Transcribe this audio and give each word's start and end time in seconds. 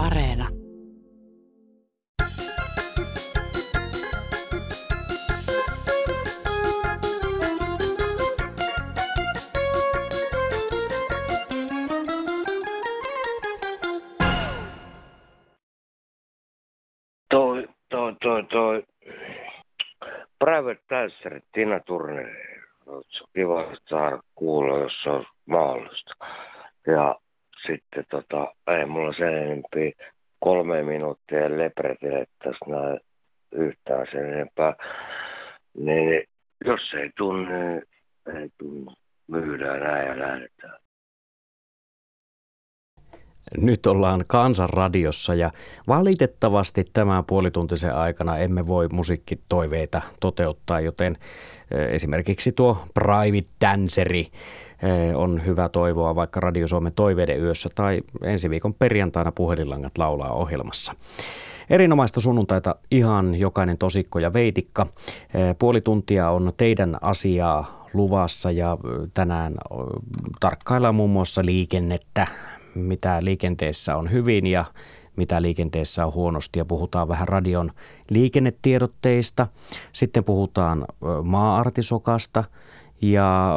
Areena. 0.00 0.48
Toi, 17.28 17.68
toi, 17.88 18.16
toi, 18.20 18.42
toi. 18.42 18.82
Private 20.38 20.80
Dancer, 20.90 21.42
Tina 21.52 21.80
Turner. 21.80 22.26
Kiva 23.34 23.76
saada 23.86 24.22
kuulla, 24.34 24.78
jos 24.78 25.06
on 25.06 25.24
mahdollista. 25.46 26.14
Ja 26.86 27.16
sitten 27.66 28.04
tota, 28.10 28.54
ei 28.66 28.86
mulla 28.86 29.12
sen 29.12 29.34
enempää 29.34 30.10
kolme 30.38 30.82
minuuttia 30.82 31.58
leprätelettäisi 31.58 32.60
näin 32.66 33.00
yhtään 33.52 34.06
sen 34.12 34.32
enempää. 34.32 34.74
Niin 35.74 36.22
jos 36.64 36.94
ei 36.94 37.10
tunne, 37.16 37.82
ei 38.36 38.48
tunne. 38.58 38.92
Myydään 39.26 39.80
näin 39.80 40.08
ja 40.08 40.18
lähdetään. 40.18 40.80
Nyt 43.56 43.86
ollaan 43.86 44.24
Kansanradiossa 44.26 45.34
ja 45.34 45.50
valitettavasti 45.88 46.84
tämän 46.92 47.24
puolituntisen 47.24 47.94
aikana 47.94 48.38
emme 48.38 48.66
voi 48.66 48.88
musiikkitoiveita 48.92 50.02
toteuttaa, 50.20 50.80
joten 50.80 51.18
eh, 51.70 51.94
esimerkiksi 51.94 52.52
tuo 52.52 52.86
Private 52.94 53.52
Danceri 53.60 54.26
on 55.14 55.46
hyvä 55.46 55.68
toivoa 55.68 56.14
vaikka 56.14 56.40
Radio 56.40 56.68
Suomen 56.68 56.92
toiveiden 56.92 57.40
yössä 57.40 57.68
tai 57.74 58.00
ensi 58.22 58.50
viikon 58.50 58.74
perjantaina 58.74 59.32
puhelinlangat 59.32 59.98
laulaa 59.98 60.32
ohjelmassa. 60.32 60.92
Erinomaista 61.70 62.20
sunnuntaita 62.20 62.74
ihan 62.90 63.34
jokainen 63.34 63.78
tosikko 63.78 64.18
ja 64.18 64.32
veitikka. 64.32 64.86
Eh, 65.34 65.56
puoli 65.58 65.80
tuntia 65.80 66.30
on 66.30 66.52
teidän 66.56 66.98
asiaa 67.00 67.86
luvassa 67.94 68.50
ja 68.50 68.78
tänään 69.14 69.54
tarkkaillaan 70.40 70.94
muun 70.94 71.10
muassa 71.10 71.42
liikennettä, 71.44 72.26
mitä 72.74 73.18
liikenteessä 73.24 73.96
on 73.96 74.12
hyvin 74.12 74.46
ja 74.46 74.64
mitä 75.16 75.42
liikenteessä 75.42 76.06
on 76.06 76.14
huonosti 76.14 76.58
ja 76.58 76.64
puhutaan 76.64 77.08
vähän 77.08 77.28
radion 77.28 77.72
liikennetiedotteista. 78.10 79.46
Sitten 79.92 80.24
puhutaan 80.24 80.84
maa-artisokasta 81.22 82.44
ja 83.02 83.54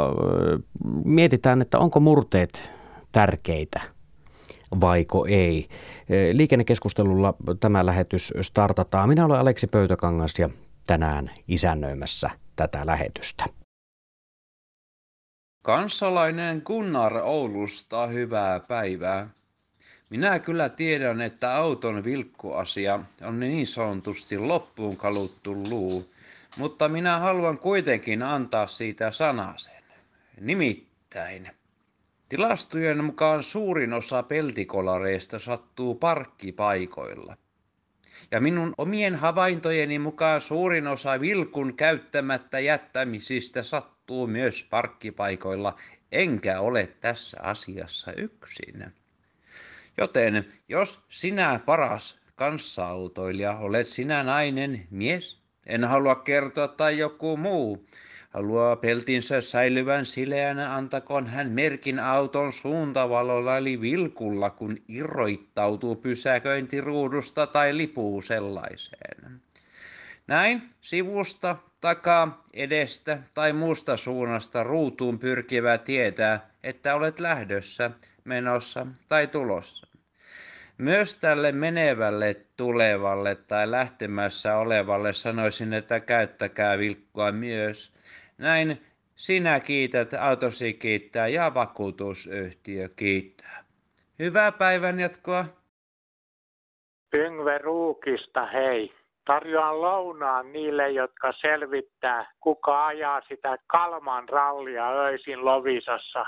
mietitään, 1.06 1.62
että 1.62 1.80
onko 1.80 2.00
murteet 2.00 2.74
tärkeitä 3.12 3.82
vaiko 4.82 5.26
ei. 5.26 5.68
Liikennekeskustelulla 6.32 7.34
tämä 7.60 7.86
lähetys 7.86 8.34
startataan. 8.42 9.10
Minä 9.10 9.26
olen 9.26 9.40
Aleksi 9.40 9.68
Pöytäkangas 9.68 10.40
ja 10.40 10.50
tänään 10.88 11.32
isännöimässä 11.48 12.30
tätä 12.56 12.86
lähetystä. 12.86 13.46
Kansalainen 15.62 16.62
Gunnar 16.66 17.18
Oulusta, 17.18 18.08
hyvää 18.08 18.60
päivää. 18.60 19.30
Minä 20.10 20.40
kyllä 20.40 20.70
tiedän, 20.70 21.22
että 21.22 21.56
auton 21.56 22.04
vilkkuasia 22.04 23.00
on 23.22 23.40
niin 23.40 23.68
sanotusti 23.68 24.38
loppuun 24.38 24.98
kaluttu 24.98 25.64
luu, 25.70 26.13
mutta 26.58 26.90
minä 26.90 27.20
haluan 27.20 27.58
kuitenkin 27.58 28.24
antaa 28.24 28.68
siitä 28.68 29.12
sanasen. 29.12 29.84
Nimittäin. 30.42 31.52
Tilastojen 32.30 33.04
mukaan 33.04 33.44
suurin 33.44 33.94
osa 33.94 34.24
peltikolareista 34.24 35.40
sattuu 35.40 35.96
parkkipaikoilla. 35.96 37.38
Ja 38.32 38.42
minun 38.42 38.74
omien 38.78 39.16
havaintojeni 39.16 40.00
mukaan 40.00 40.42
suurin 40.42 40.88
osa 40.88 41.22
vilkun 41.22 41.76
käyttämättä 41.76 42.60
jättämisistä 42.60 43.64
sattuu 43.64 44.28
myös 44.28 44.68
parkkipaikoilla, 44.70 45.76
enkä 46.12 46.60
ole 46.60 46.88
tässä 47.02 47.38
asiassa 47.42 48.14
yksin. 48.14 48.86
Joten 49.98 50.46
jos 50.68 51.00
sinä 51.10 51.60
paras 51.66 52.20
kanssa-autoilija 52.36 53.58
olet 53.58 53.88
sinä 53.88 54.24
nainen, 54.24 54.88
mies, 54.90 55.43
en 55.68 55.84
halua 55.84 56.16
kertoa 56.16 56.68
tai 56.68 56.98
joku 56.98 57.38
muu, 57.38 57.86
haluaa 58.30 58.76
peltinsä 58.76 59.42
säilyvän 59.42 60.06
sileänä, 60.06 60.76
antakoon 60.76 61.28
hän 61.28 61.52
merkin 61.52 62.00
auton 62.00 62.54
suuntavalolla 62.54 63.58
eli 63.58 63.82
vilkulla, 63.82 64.50
kun 64.50 64.78
irroittautuu 64.88 65.96
pysäköintiruudusta 65.96 67.48
tai 67.48 67.78
lipuu 67.78 68.22
sellaiseen. 68.22 69.42
Näin 70.28 70.70
sivusta, 70.82 71.56
takaa, 71.82 72.44
edestä 72.54 73.20
tai 73.36 73.54
muusta 73.54 73.98
suunnasta 73.98 74.64
ruutuun 74.64 75.20
pyrkivä 75.20 75.78
tietää, 75.78 76.50
että 76.64 76.96
olet 76.96 77.20
lähdössä, 77.20 77.92
menossa 78.24 78.88
tai 79.10 79.28
tulossa. 79.28 79.93
Myös 80.84 81.16
tälle 81.16 81.52
menevälle, 81.52 82.46
tulevalle 82.58 83.36
tai 83.36 83.72
lähtemässä 83.72 84.58
olevalle 84.58 85.14
sanoisin, 85.14 85.74
että 85.74 86.00
käyttäkää 86.00 86.78
vilkkoa 86.78 87.32
myös. 87.32 87.94
Näin 88.38 88.86
sinä 89.16 89.60
kiität, 89.60 90.14
autosi 90.14 90.74
kiittää 90.74 91.28
ja 91.28 91.54
vakuutusyhtiö 91.54 92.90
kiittää. 92.96 93.64
Hyvää 94.20 94.52
päivän 94.52 95.00
jatkoa. 95.00 95.46
Yngve 97.14 97.58
Ruukista, 97.58 98.46
hei 98.46 98.94
tarjoan 99.26 99.82
lounaan 99.82 100.52
niille, 100.52 100.90
jotka 100.90 101.32
selvittää, 101.32 102.32
kuka 102.40 102.86
ajaa 102.86 103.22
sitä 103.22 103.58
Kalman 103.68 104.30
rallia 104.30 104.90
öisin 104.90 105.46
Lovisassa. 105.46 106.26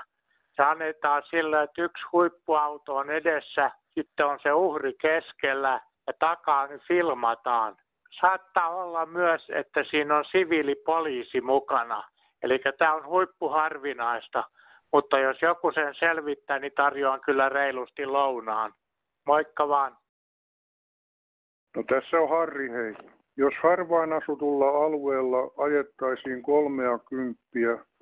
Se 0.55 0.63
annetaan 0.63 1.23
sillä, 1.25 1.63
että 1.63 1.81
yksi 1.81 2.05
huippuauto 2.11 2.95
on 2.95 3.09
edessä, 3.09 3.71
sitten 3.99 4.25
on 4.25 4.39
se 4.43 4.53
uhri 4.53 4.93
keskellä 4.93 5.81
ja 6.07 6.13
takaa 6.19 6.67
nyt 6.67 6.81
filmataan. 6.87 7.77
Saattaa 8.21 8.69
olla 8.69 9.05
myös, 9.05 9.49
että 9.49 9.83
siinä 9.83 10.17
on 10.17 10.25
siviilipoliisi 10.25 11.41
mukana. 11.41 12.03
Eli 12.43 12.59
tämä 12.77 12.93
on 12.93 13.05
huippuharvinaista, 13.05 14.43
mutta 14.93 15.19
jos 15.19 15.41
joku 15.41 15.71
sen 15.71 15.95
selvittää, 15.95 16.59
niin 16.59 16.73
tarjoan 16.73 17.21
kyllä 17.21 17.49
reilusti 17.49 18.05
lounaan. 18.05 18.73
Moikka 19.25 19.67
vaan. 19.67 19.97
No 21.75 21.83
tässä 21.83 22.17
on 22.17 22.29
Harri 22.29 22.69
hei. 22.69 22.95
Jos 23.37 23.53
harvaan 23.63 24.13
asutulla 24.13 24.85
alueella 24.85 25.51
ajettaisiin 25.57 26.43
30 26.43 27.39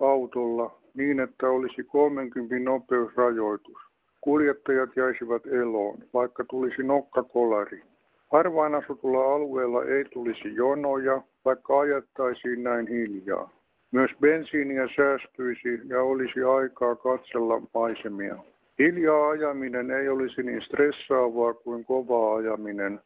autolla 0.02 0.81
niin, 0.94 1.20
että 1.20 1.48
olisi 1.48 1.84
30 1.84 2.60
nopeusrajoitus, 2.60 3.78
kuljettajat 4.23 4.89
jäisivät 4.95 5.47
eloon, 5.47 5.97
vaikka 6.13 6.44
tulisi 6.50 6.84
nokkakolari. 6.84 7.84
Harvaan 8.31 8.75
asutulla 8.75 9.34
alueella 9.35 9.85
ei 9.85 10.06
tulisi 10.06 10.56
jonoja, 10.56 11.22
vaikka 11.45 11.79
ajettaisiin 11.79 12.63
näin 12.63 12.88
hiljaa. 12.88 13.50
Myös 13.91 14.12
bensiiniä 14.22 14.88
säästyisi 14.95 15.79
ja 15.85 16.01
olisi 16.01 16.44
aikaa 16.44 16.95
katsella 16.95 17.62
maisemia. 17.73 18.35
Hiljaa 18.79 19.29
ajaminen 19.29 19.91
ei 19.91 20.09
olisi 20.09 20.44
niin 20.44 20.62
stressaavaa 20.62 21.53
kuin 21.53 21.85
kovaa 21.85 22.35
ajaminen, 22.35 23.00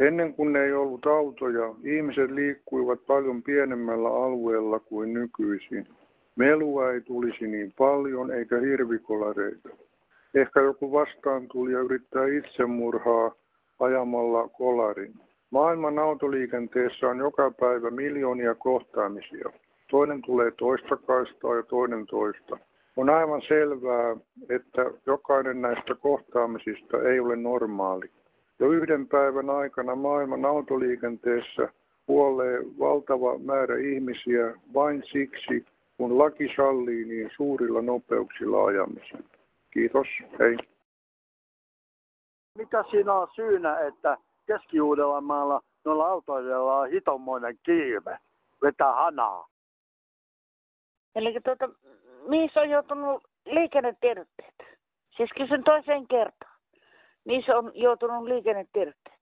Ennen 0.00 0.34
kuin 0.34 0.56
ei 0.56 0.72
ollut 0.72 1.06
autoja, 1.06 1.74
ihmiset 1.84 2.30
liikkuivat 2.30 3.06
paljon 3.06 3.42
pienemmällä 3.42 4.08
alueella 4.08 4.78
kuin 4.80 5.14
nykyisin. 5.14 5.88
Melua 6.36 6.92
ei 6.92 7.00
tulisi 7.00 7.46
niin 7.46 7.72
paljon 7.78 8.30
eikä 8.30 8.60
hirvikolareita. 8.60 9.68
Ehkä 10.34 10.60
joku 10.60 10.92
vastaan 10.92 11.48
tuli 11.48 11.72
ja 11.72 11.80
yrittää 11.80 12.26
itsemurhaa 12.26 13.34
ajamalla 13.80 14.48
kolarin. 14.48 15.14
Maailman 15.50 15.98
autoliikenteessä 15.98 17.08
on 17.08 17.18
joka 17.18 17.50
päivä 17.50 17.90
miljoonia 17.90 18.54
kohtaamisia. 18.54 19.50
Toinen 19.90 20.22
tulee 20.22 20.50
toista 20.50 20.96
kaistaa 20.96 21.56
ja 21.56 21.62
toinen 21.62 22.06
toista. 22.06 22.58
On 22.96 23.10
aivan 23.10 23.42
selvää, 23.42 24.16
että 24.48 24.90
jokainen 25.06 25.62
näistä 25.62 25.94
kohtaamisista 25.94 27.02
ei 27.02 27.20
ole 27.20 27.36
normaali. 27.36 28.10
Jo 28.58 28.70
yhden 28.70 29.08
päivän 29.08 29.50
aikana 29.50 29.94
maailman 29.94 30.44
autoliikenteessä 30.44 31.68
kuolee 32.06 32.60
valtava 32.78 33.38
määrä 33.38 33.76
ihmisiä 33.76 34.54
vain 34.74 35.02
siksi, 35.12 35.64
kun 35.96 36.18
laki 36.18 36.48
sallii 36.56 37.04
niin 37.04 37.30
suurilla 37.36 37.82
nopeuksilla 37.82 38.64
ajamisen. 38.64 39.24
Kiitos, 39.70 40.06
hei. 40.38 40.56
Mikä 42.58 42.84
siinä 42.90 43.12
on 43.12 43.28
syynä, 43.34 43.78
että 43.78 44.18
Keski-Uudellamaalla 44.46 45.60
noilla 45.84 46.06
autoilla 46.08 46.78
on 46.78 46.90
hitommoinen 46.90 47.58
kiive, 47.62 48.18
vetää 48.62 48.92
hanaa? 48.92 49.48
Eli 51.14 51.40
tuota, 51.40 51.68
mihin 52.28 52.50
on 52.56 52.70
joutunut 52.70 53.24
liikennetiedotteet? 53.46 54.54
Siis 55.16 55.30
kysyn 55.36 55.64
toiseen 55.64 56.08
kertaan. 56.08 56.60
niissä 57.24 57.58
on 57.58 57.72
joutunut 57.74 58.24
liikennetiedotteet. 58.24 59.20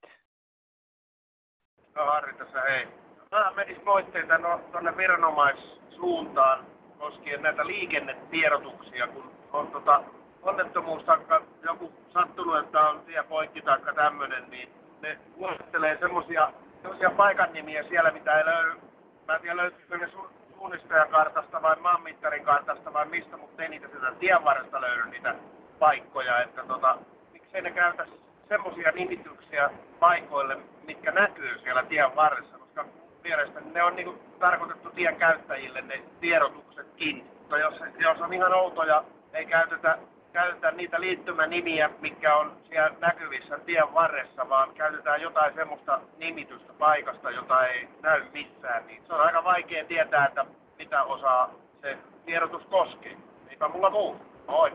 No 1.94 2.04
Harri 2.04 2.34
tässä 2.34 2.60
hei. 2.60 2.86
Mä 3.30 3.52
menis 3.56 3.84
moitteita 3.84 4.38
no, 4.38 4.60
tuonne 4.72 4.96
viranomaissuuntaan 4.96 6.66
koskien 6.98 7.42
näitä 7.42 7.66
liikennetiedotuksia, 7.66 9.06
kun 9.06 9.30
on 9.52 9.66
tota, 9.66 10.04
onnettomuus 10.42 11.04
taikka 11.04 11.42
joku 11.62 11.92
sattunut, 12.10 12.58
että 12.58 12.80
on 12.80 13.00
tie 13.00 13.22
poikki 13.22 13.62
taikka 13.62 13.92
tämmönen, 13.92 14.50
niin 14.50 14.68
ne 15.00 15.18
luettelee 15.36 15.98
semmosia, 16.00 16.52
semmosia 16.82 17.10
paikan 17.10 17.52
nimiä 17.52 17.82
siellä, 17.82 18.10
mitä 18.10 18.38
ei 18.38 18.44
löydy. 18.44 18.80
Mä 19.26 19.34
en 19.34 19.40
tiedä 19.40 19.56
löytyykö 19.56 19.98
ne 19.98 20.06
su- 20.06 20.30
suunnistajakartasta 20.56 21.62
vai 21.62 21.76
maanmittarin 21.76 22.44
kartasta 22.44 22.92
vai 22.92 23.06
mistä, 23.06 23.36
mutta 23.36 23.62
ei 23.62 23.68
niitä 23.68 23.88
sieltä 23.88 24.12
tien 24.12 24.44
varresta 24.44 24.80
löydy 24.80 25.04
niitä 25.04 25.34
paikkoja. 25.78 26.42
Että 26.42 26.64
tota, 26.64 26.98
miksei 27.32 27.62
ne 27.62 27.70
käytä 27.70 28.06
semmoisia 28.48 28.92
nimityksiä 28.92 29.70
paikoille, 30.00 30.58
mitkä 30.86 31.10
näkyy 31.10 31.58
siellä 31.58 31.82
tien 31.82 32.16
varressa, 32.16 32.58
koska 32.58 32.84
mielestäni 33.22 33.72
ne 33.72 33.82
on 33.82 33.96
niinku 33.96 34.18
tarkoitettu 34.38 34.90
tien 34.90 35.16
käyttäjille 35.16 35.82
ne 35.82 36.02
tiedotuksetkin. 36.20 37.26
Mutta 37.38 37.58
jos, 37.58 37.74
jos 37.98 38.20
on 38.20 38.32
ihan 38.32 38.54
outoja, 38.54 39.04
ei 39.32 39.46
käytetä, 39.46 39.98
käytetä 40.32 40.70
niitä 40.70 41.00
liittymänimiä, 41.00 41.90
mitkä 42.00 42.36
on 42.36 42.56
siellä 42.70 42.96
näkyvissä 43.00 43.58
tien 43.58 43.94
varressa, 43.94 44.48
vaan 44.48 44.74
käytetään 44.74 45.22
jotain 45.22 45.54
semmoista 45.54 46.00
nimitystä 46.18 46.72
paikasta, 46.72 47.30
jota 47.30 47.66
ei 47.66 47.88
näy 48.02 48.22
missään, 48.32 48.86
niin 48.86 49.02
se 49.06 49.12
on 49.14 49.20
aika 49.20 49.44
vaikea 49.44 49.84
tietää, 49.84 50.26
että 50.26 50.46
mitä 50.78 51.02
osaa 51.02 51.54
se 51.82 51.98
tiedotus 52.26 52.62
koskee. 52.62 53.16
Eipä 53.48 53.68
mulla 53.68 53.90
muu. 53.90 54.16
Moi. 54.46 54.72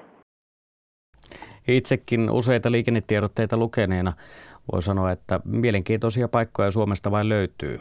Itsekin 1.67 2.31
useita 2.31 2.71
liikennetiedotteita 2.71 3.57
lukeneena 3.57 4.13
voi 4.71 4.81
sanoa, 4.81 5.11
että 5.11 5.39
mielenkiintoisia 5.45 6.27
paikkoja 6.27 6.71
Suomesta 6.71 7.11
vain 7.11 7.29
löytyy. 7.29 7.79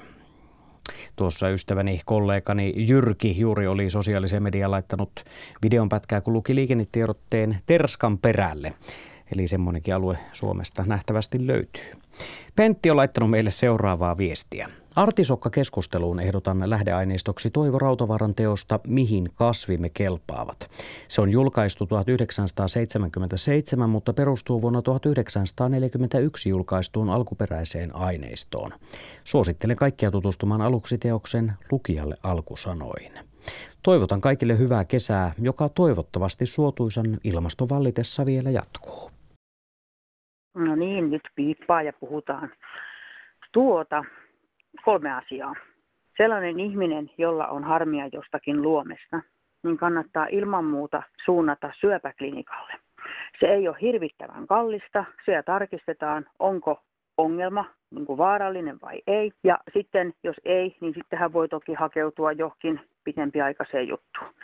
Tuossa 1.17 1.49
ystäväni, 1.49 2.01
kollegani 2.05 2.75
Jyrki 2.77 3.39
juuri 3.39 3.67
oli 3.67 3.91
sosiaaliseen 3.91 4.43
mediaan 4.43 4.71
laittanut 4.71 5.13
videon 5.63 5.89
pätkää, 5.89 6.21
kun 6.21 6.33
luki 6.33 6.55
liikennetiedotteen 6.55 7.59
Terskan 7.67 8.19
perälle. 8.19 8.75
Eli 9.35 9.47
semmoinenkin 9.47 9.95
alue 9.95 10.19
Suomesta 10.33 10.85
nähtävästi 10.87 11.47
löytyy. 11.47 11.93
Pentti 12.57 12.91
on 12.91 12.97
laittanut 12.97 13.31
meille 13.31 13.51
seuraavaa 13.51 14.19
viestiä. 14.19 14.69
Artisokka-keskusteluun 14.97 16.21
ehdotan 16.21 16.71
lähdeaineistoksi 16.71 17.51
Toivo 17.51 17.79
Rautavaaran 17.79 18.35
teosta 18.35 18.81
Mihin 18.87 19.29
kasvimme 19.35 19.89
kelpaavat. 19.89 20.71
Se 21.09 21.21
on 21.21 21.33
julkaistu 21.33 21.87
1977, 21.87 23.91
mutta 23.91 24.13
perustuu 24.13 24.63
vuonna 24.63 24.83
1941 24.83 26.49
julkaistuun 26.49 27.11
alkuperäiseen 27.11 27.97
aineistoon. 27.97 28.71
Suosittelen 29.25 29.77
kaikkia 29.77 30.11
tutustumaan 30.11 30.61
aluksi 30.61 30.99
teoksen 30.99 31.53
lukijalle 31.71 32.17
alkusanoin. 32.23 33.13
Toivotan 33.83 34.21
kaikille 34.21 34.59
hyvää 34.59 34.85
kesää, 34.85 35.33
joka 35.39 35.69
toivottavasti 35.69 36.47
suotuisan 36.47 37.19
ilmaston 37.25 37.69
vallitessa 37.69 38.27
vielä 38.27 38.51
jatkuu. 38.51 39.11
No 40.55 40.77
niin, 40.77 41.11
nyt 41.11 41.23
piippaa 41.35 41.83
ja 41.83 41.93
puhutaan. 42.01 42.53
Tuota, 43.53 44.05
kolme 44.85 45.13
asiaa. 45.13 45.55
Sellainen 46.17 46.61
ihminen, 46.61 47.11
jolla 47.19 47.47
on 47.47 47.65
harmia 47.65 48.09
jostakin 48.13 48.63
luomesta, 48.63 49.21
niin 49.63 49.77
kannattaa 49.77 50.27
ilman 50.31 50.65
muuta 50.65 51.03
suunnata 51.25 51.71
syöpäklinikalle. 51.81 52.73
Se 53.41 53.47
ei 53.47 53.69
ole 53.69 53.77
hirvittävän 53.81 54.47
kallista, 54.47 55.05
siellä 55.25 55.43
tarkistetaan, 55.43 56.27
onko 56.39 56.83
ongelma 57.17 57.65
niin 57.91 58.07
kuin 58.07 58.19
vaarallinen 58.19 58.81
vai 58.81 59.03
ei. 59.07 59.33
Ja 59.45 59.59
sitten 59.75 60.15
jos 60.25 60.37
ei, 60.45 60.77
niin 60.81 60.95
sitten 60.95 61.19
hän 61.19 61.33
voi 61.33 61.49
toki 61.49 61.75
hakeutua 61.75 62.33
johonkin 62.33 62.81
pitempiaikaiseen 63.05 63.89
juttuun. 63.89 64.35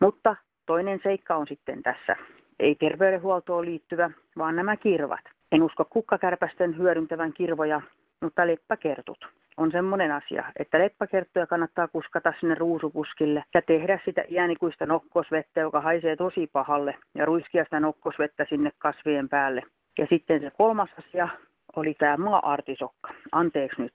Mutta 0.00 0.36
toinen 0.66 1.00
seikka 1.02 1.36
on 1.36 1.46
sitten 1.46 1.82
tässä 1.82 2.16
ei 2.58 2.74
terveydenhuoltoon 2.74 3.64
liittyvä, 3.64 4.10
vaan 4.38 4.56
nämä 4.56 4.76
kirvat. 4.76 5.20
En 5.52 5.62
usko 5.62 5.84
kukkakärpästen 5.84 6.76
hyödyntävän 6.78 7.32
kirvoja, 7.32 7.80
mutta 8.20 8.46
leppäkertut 8.46 9.28
on 9.58 9.70
semmoinen 9.70 10.12
asia, 10.12 10.44
että 10.58 10.78
leppäkerttuja 10.78 11.46
kannattaa 11.46 11.88
kuskata 11.88 12.32
sinne 12.40 12.54
ruusupuskille 12.54 13.44
ja 13.54 13.62
tehdä 13.62 13.98
sitä 14.04 14.24
iänikuista 14.28 14.86
nokkosvettä, 14.86 15.60
joka 15.60 15.80
haisee 15.80 16.16
tosi 16.16 16.46
pahalle 16.52 16.94
ja 17.14 17.24
ruiskia 17.24 17.64
sitä 17.64 17.80
nokkosvettä 17.80 18.46
sinne 18.48 18.70
kasvien 18.78 19.28
päälle. 19.28 19.62
Ja 19.98 20.06
sitten 20.10 20.40
se 20.40 20.50
kolmas 20.58 20.90
asia 20.98 21.28
oli 21.76 21.94
tämä 21.94 22.16
maa-artisokka. 22.16 23.14
Anteeksi 23.32 23.82
nyt. 23.82 23.92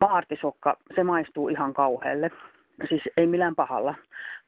Maa-artisokka, 0.00 0.76
se 0.94 1.04
maistuu 1.04 1.48
ihan 1.48 1.74
kauhealle. 1.74 2.30
Siis 2.88 3.02
ei 3.16 3.26
millään 3.26 3.54
pahalla. 3.54 3.94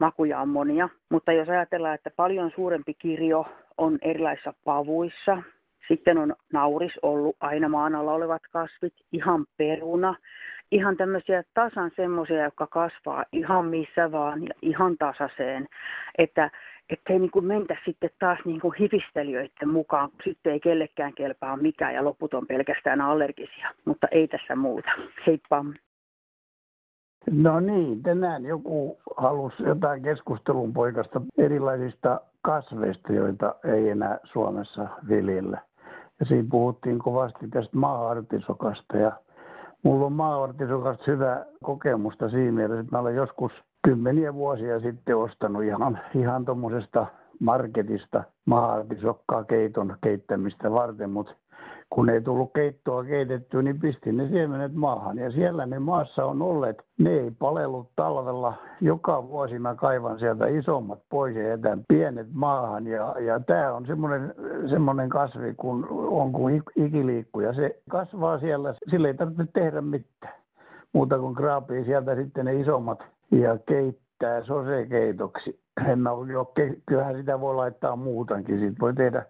Makuja 0.01 0.41
on 0.41 0.49
monia. 0.49 0.89
Mutta 1.11 1.33
jos 1.33 1.49
ajatellaan, 1.49 1.95
että 1.95 2.11
paljon 2.17 2.51
suurempi 2.55 2.95
kirjo 2.95 3.47
on 3.79 3.99
erilaisissa 4.03 4.55
pavuissa, 4.65 5.43
sitten 5.89 6.19
on 6.19 6.35
nauris 6.53 6.99
ollut, 7.03 7.37
aina 7.41 7.69
maan 7.69 7.95
alla 7.95 8.13
olevat 8.13 8.43
kasvit, 8.51 8.95
ihan 9.13 9.47
peruna, 9.57 10.15
ihan 10.71 10.97
tämmöisiä 10.97 11.43
tasan 11.55 11.91
semmoisia, 11.97 12.45
jotka 12.45 12.67
kasvaa 12.67 13.25
ihan 13.33 13.67
missä 13.67 14.13
vaan 14.13 14.43
ja 14.43 14.55
ihan 14.63 14.99
tasaiseen, 14.99 15.67
että 16.19 16.51
ei 17.11 17.19
niin 17.19 17.31
kuin 17.31 17.45
mentä 17.45 17.77
sitten 17.85 18.11
taas 18.19 18.39
niin 18.45 18.61
kuin 18.61 18.75
hivistelijöiden 18.81 19.69
mukaan, 19.69 20.11
sitten 20.25 20.53
ei 20.53 20.61
kellekään 20.61 21.15
kelpaa 21.15 21.57
mikään 21.57 21.95
ja 21.95 22.05
loput 22.05 22.35
on 22.35 22.47
pelkästään 22.47 23.01
allergisia, 23.01 23.71
mutta 23.85 24.07
ei 24.11 24.29
tässä 24.29 24.57
muuta. 24.57 24.91
Heippa! 25.27 25.65
No 27.31 27.61
niin, 27.61 28.03
tänään 28.03 28.45
joku 28.45 28.99
halusi 29.17 29.63
jotain 29.63 30.03
keskustelun 30.03 30.73
poikasta 30.73 31.21
erilaisista 31.39 32.21
kasveista, 32.43 33.13
joita 33.13 33.55
ei 33.65 33.89
enää 33.89 34.19
Suomessa 34.25 34.89
viljellä. 35.09 35.61
Ja 36.20 36.26
siinä 36.26 36.49
puhuttiin 36.50 36.99
kovasti 36.99 37.49
tästä 37.49 37.76
maa-artisokasta 37.76 38.96
ja 38.96 39.12
mulla 39.82 40.06
on 40.06 40.12
maa-artisokasta 40.12 41.05
hyvä 41.06 41.46
kokemusta 41.62 42.28
siinä 42.28 42.52
mielessä, 42.52 42.81
että 42.81 42.96
mä 42.96 43.00
olen 43.00 43.16
joskus 43.16 43.52
kymmeniä 43.82 44.34
vuosia 44.34 44.81
sitten 44.81 45.16
ostanut 45.16 45.62
ihan, 45.62 45.99
ihan 46.14 46.44
tuommoisesta 46.44 47.06
marketista 47.40 48.25
maa-artisokkaa 48.46 49.44
keiton 49.44 49.96
keittämistä 50.00 50.70
varten, 50.70 51.11
mutta 51.11 51.34
kun 51.94 52.11
ei 52.11 52.20
tullut 52.20 52.50
keittoa 52.55 53.05
keitettyä, 53.05 53.62
niin 53.62 53.80
pistin 53.80 54.16
ne 54.16 54.28
siemenet 54.28 54.75
maahan. 54.75 55.19
Ja 55.19 55.30
siellä 55.30 55.66
ne 55.66 55.78
maassa 55.78 56.25
on 56.25 56.42
olleet, 56.42 56.83
ne 56.99 57.11
ei 57.11 57.30
palellut 57.30 57.90
talvella. 57.97 58.54
Joka 58.80 59.28
vuosi 59.28 59.59
mä 59.59 59.75
kaivan 59.75 60.19
sieltä 60.19 60.47
isommat 60.47 60.99
pois 61.09 61.37
ja 61.37 61.49
jätän 61.49 61.85
pienet 61.88 62.26
maahan. 62.33 62.87
Ja, 62.87 63.14
ja 63.21 63.40
tämä 63.40 63.73
on 63.73 63.87
semmoinen, 63.87 64.35
semmoinen 64.66 65.09
kasvi, 65.09 65.54
kun 65.57 65.87
on 65.90 66.33
kuin 66.33 66.62
ikiliikkuja. 66.76 67.52
Se 67.52 67.80
kasvaa 67.90 68.38
siellä, 68.38 68.75
sillä 68.88 69.09
ei 69.09 69.14
tarvitse 69.14 69.47
tehdä 69.52 69.80
mitään. 69.80 70.35
Muuta 70.92 71.19
kuin 71.19 71.35
kraapii 71.35 71.85
sieltä 71.85 72.16
sitten 72.16 72.45
ne 72.45 72.54
isommat 72.54 73.04
ja 73.30 73.59
keittää 73.66 74.42
sosekeitoksi. 74.42 75.61
En 75.90 75.99
mä 75.99 76.11
ole, 76.11 76.26
kyllähän 76.87 77.16
sitä 77.16 77.40
voi 77.40 77.54
laittaa 77.54 77.97
muutankin. 77.97 78.59
Siitä 78.59 78.76
voi 78.80 78.95
tehdä 78.95 79.26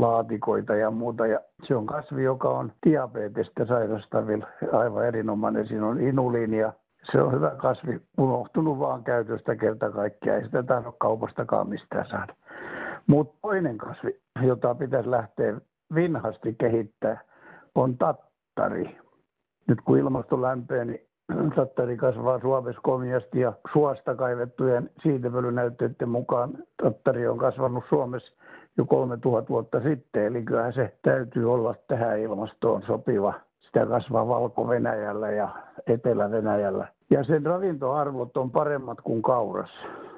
laatikoita 0.00 0.74
ja 0.74 0.90
muuta. 0.90 1.26
Ja 1.26 1.40
se 1.62 1.76
on 1.76 1.86
kasvi, 1.86 2.22
joka 2.22 2.48
on 2.48 2.72
diabetesta 2.86 3.66
sairastavilla 3.66 4.46
aivan 4.72 5.06
erinomainen. 5.06 5.66
Siinä 5.66 5.86
on 5.86 5.98
ja 6.56 6.72
se 7.02 7.22
on 7.22 7.32
hyvä 7.32 7.50
kasvi, 7.50 8.00
unohtunut 8.18 8.78
vaan 8.78 9.04
käytöstä 9.04 9.56
kerta 9.56 9.90
kaikkiaan. 9.90 10.38
Ei 10.38 10.44
sitä 10.44 10.62
tarvitse 10.62 10.96
kaupastakaan 10.98 11.68
mistään 11.68 12.06
saada. 12.06 12.34
Mutta 13.06 13.38
toinen 13.42 13.78
kasvi, 13.78 14.20
jota 14.42 14.74
pitäisi 14.74 15.10
lähteä 15.10 15.60
vinhasti 15.94 16.54
kehittää, 16.54 17.20
on 17.74 17.98
tattari. 17.98 18.98
Nyt 19.68 19.80
kun 19.80 19.98
ilmasto 19.98 20.42
lämpee, 20.42 20.84
niin 20.84 21.10
tattari 21.56 21.96
kasvaa 21.96 22.40
Suomessa 22.40 22.80
komiasti 22.80 23.40
ja 23.40 23.52
suosta 23.72 24.14
kaivettujen 24.14 24.90
siitepölynäytteiden 25.02 26.08
mukaan 26.08 26.58
tattari 26.82 27.28
on 27.28 27.38
kasvanut 27.38 27.84
Suomessa 27.88 28.36
jo 28.80 28.86
3000 28.86 29.48
vuotta 29.48 29.80
sitten, 29.80 30.26
eli 30.26 30.42
kyllähän 30.42 30.72
se 30.72 30.94
täytyy 31.02 31.52
olla 31.52 31.74
tähän 31.88 32.18
ilmastoon 32.18 32.82
sopiva. 32.82 33.32
Sitä 33.60 33.86
kasvaa 33.86 34.28
Valko-Venäjällä 34.28 35.30
ja 35.30 35.48
Etelä-Venäjällä. 35.86 36.88
Ja 37.10 37.24
sen 37.24 37.46
ravintoarvot 37.46 38.36
on 38.36 38.50
paremmat 38.50 39.00
kuin 39.00 39.22
kauras. 39.22 39.70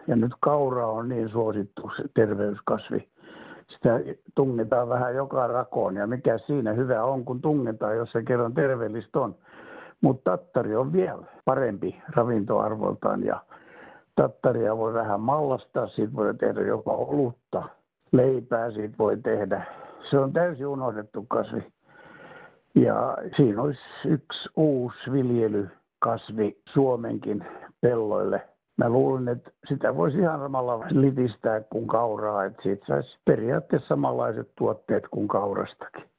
Ja 0.06 0.16
nyt 0.16 0.32
kaura 0.40 0.86
on 0.86 1.08
niin 1.08 1.28
suosittu 1.28 1.90
terveyskasvi. 2.14 3.08
Sitä 3.68 4.00
tungetaan 4.34 4.88
vähän 4.88 5.14
joka 5.14 5.46
rakoon 5.46 5.96
ja 5.96 6.06
mikä 6.06 6.38
siinä 6.38 6.72
hyvä 6.72 7.04
on, 7.04 7.24
kun 7.24 7.40
tungetaan, 7.40 7.96
jos 7.96 8.12
se 8.12 8.22
kerran 8.22 8.54
terveellistä 8.54 9.20
on. 9.20 9.34
Mutta 10.00 10.30
tattari 10.30 10.76
on 10.76 10.92
vielä 10.92 11.22
parempi 11.44 12.02
ravintoarvoltaan 12.16 13.24
ja 13.24 13.40
tattaria 14.14 14.76
voi 14.76 14.94
vähän 14.94 15.20
mallastaa, 15.20 15.86
siitä 15.86 16.14
voi 16.16 16.34
tehdä 16.34 16.60
jopa 16.60 16.92
olutta 16.92 17.62
leipää 18.12 18.70
siitä 18.70 18.94
voi 18.98 19.16
tehdä. 19.16 19.66
Se 20.10 20.18
on 20.18 20.32
täysin 20.32 20.66
unohdettu 20.66 21.22
kasvi. 21.28 21.72
Ja 22.74 23.18
siinä 23.36 23.62
olisi 23.62 23.82
yksi 24.08 24.48
uusi 24.56 25.12
viljelykasvi 25.12 26.60
Suomenkin 26.68 27.44
pelloille. 27.80 28.48
Mä 28.76 28.88
luulen, 28.88 29.28
että 29.28 29.50
sitä 29.64 29.96
voisi 29.96 30.18
ihan 30.18 30.40
samalla 30.40 30.86
litistää 30.90 31.60
kuin 31.60 31.86
kauraa, 31.86 32.44
että 32.44 32.62
siitä 32.62 32.86
saisi 32.86 33.18
periaatteessa 33.24 33.88
samanlaiset 33.88 34.52
tuotteet 34.56 35.08
kuin 35.08 35.28
kaurastakin. 35.28 36.11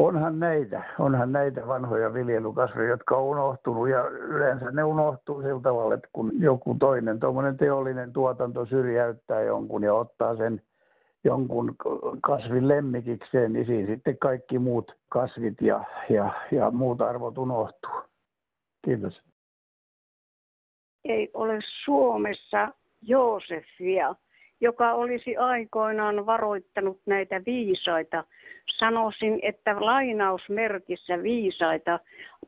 Onhan 0.00 0.40
näitä, 0.40 0.82
onhan 0.98 1.32
näitä 1.32 1.66
vanhoja 1.66 2.14
viljelykasveja, 2.14 2.88
jotka 2.88 3.16
on 3.16 3.24
unohtunut 3.24 3.88
ja 3.88 4.08
yleensä 4.08 4.70
ne 4.70 4.84
unohtuu 4.84 5.42
sillä 5.42 5.60
tavalla, 5.60 5.94
että 5.94 6.08
kun 6.12 6.32
joku 6.38 6.76
toinen 6.78 7.20
tuommoinen 7.20 7.56
teollinen 7.56 8.12
tuotanto 8.12 8.66
syrjäyttää 8.66 9.42
jonkun 9.42 9.82
ja 9.82 9.94
ottaa 9.94 10.36
sen 10.36 10.62
jonkun 11.24 11.76
kasvin 12.22 12.68
lemmikikseen, 12.68 13.52
niin 13.52 13.66
siinä 13.66 13.86
sitten 13.86 14.18
kaikki 14.18 14.58
muut 14.58 14.96
kasvit 15.08 15.60
ja, 15.60 15.84
ja, 16.08 16.32
ja 16.50 16.70
muut 16.70 17.00
arvot 17.00 17.38
unohtuu. 17.38 18.00
Kiitos. 18.84 19.22
Ei 21.04 21.30
ole 21.34 21.58
Suomessa 21.84 22.68
Joosefia, 23.02 24.14
joka 24.60 24.92
olisi 24.92 25.36
aikoinaan 25.36 26.26
varoittanut 26.26 27.00
näitä 27.06 27.42
viisaita. 27.46 28.24
Sanoisin, 28.66 29.38
että 29.42 29.76
lainausmerkissä 29.80 31.22
viisaita 31.22 32.00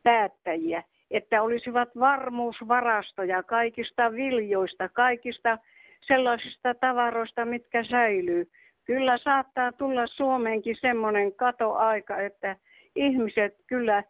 päättäjiä, 0.03 0.83
että 1.11 1.43
olisivat 1.43 1.89
varmuusvarastoja 1.99 3.43
kaikista 3.43 4.13
viljoista, 4.13 4.89
kaikista 4.89 5.59
sellaisista 6.01 6.75
tavaroista, 6.75 7.45
mitkä 7.45 7.85
säilyy. 7.85 8.51
Kyllä 8.85 9.19
saattaa 9.19 9.73
tulla 9.73 10.07
Suomeenkin 10.07 10.77
semmoinen 10.81 11.35
katoaika, 11.35 12.17
että 12.17 12.57
ihmiset 12.97 13.57
kyllä 13.67 14.05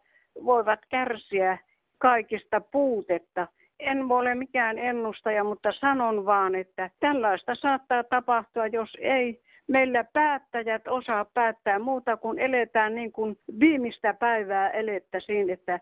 voivat 0.45 0.79
kärsiä 0.89 1.57
kaikista 1.97 2.61
puutetta. 2.61 3.47
En 3.83 4.11
ole 4.11 4.35
mikään 4.35 4.77
ennustaja, 4.77 5.43
mutta 5.43 5.71
sanon 5.71 6.25
vaan, 6.25 6.55
että 6.55 6.89
tällaista 6.99 7.55
saattaa 7.55 8.03
tapahtua, 8.03 8.67
jos 8.67 8.97
ei 9.01 9.41
meillä 9.67 10.03
päättäjät 10.03 10.87
osaa 10.87 11.25
päättää 11.25 11.79
muuta 11.79 12.17
kuin 12.17 12.39
eletään 12.39 12.95
niin 12.95 13.11
kuin 13.11 13.39
viimeistä 13.59 14.13
päivää 14.13 14.69
elettäisiin, 14.69 15.49
että 15.49 15.79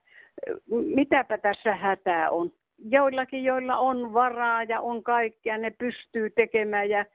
mitäpä 0.96 1.38
tässä 1.38 1.76
hätää 1.76 2.30
on 2.30 2.52
joillakin, 2.78 3.44
joilla 3.44 3.78
on 3.78 4.14
varaa 4.14 4.64
ja 4.64 4.82
on 4.82 5.04
kaikkea, 5.04 5.58
ne 5.58 5.72
pystyy 5.72 6.30
tekemään 6.30 6.90
ja 6.90 7.06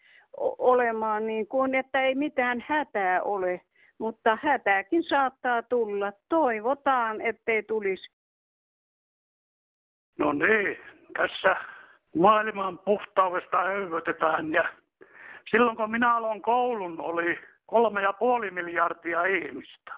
olemaan 0.58 1.26
niin 1.26 1.46
kuin, 1.46 1.74
että 1.74 2.02
ei 2.02 2.14
mitään 2.14 2.64
hätää 2.66 3.22
ole. 3.22 3.60
Mutta 3.98 4.38
hätääkin 4.42 5.02
saattaa 5.04 5.62
tulla. 5.62 6.12
Toivotaan, 6.28 7.20
ettei 7.20 7.62
tulisi. 7.62 8.15
No 10.18 10.32
niin, 10.32 10.78
tässä 11.14 11.56
maailman 12.16 12.78
puhtaudesta 12.78 13.64
höyvötetään 13.64 14.52
ja 14.52 14.68
silloin 15.50 15.76
kun 15.76 15.90
minä 15.90 16.16
aloin 16.16 16.42
koulun 16.42 17.00
oli 17.00 17.38
kolme 17.66 18.02
ja 18.02 18.12
puoli 18.12 18.50
miljardia 18.50 19.24
ihmistä. 19.24 19.92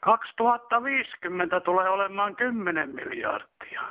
2050 0.00 1.60
tulee 1.60 1.88
olemaan 1.88 2.36
10 2.36 2.94
miljardia. 2.94 3.82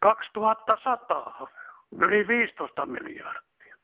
2100 0.00 1.46
yli 2.00 2.28
15 2.28 2.86
miljardia. 2.86 3.76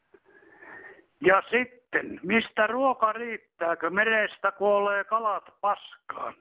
Ja 1.27 1.43
sitten, 1.51 2.21
mistä 2.23 2.67
ruoka 2.67 3.13
riittääkö 3.13 3.91
merestä 3.91 4.53
kuolee 4.53 5.05
kalat 5.05 5.45
paskaan. 5.61 6.35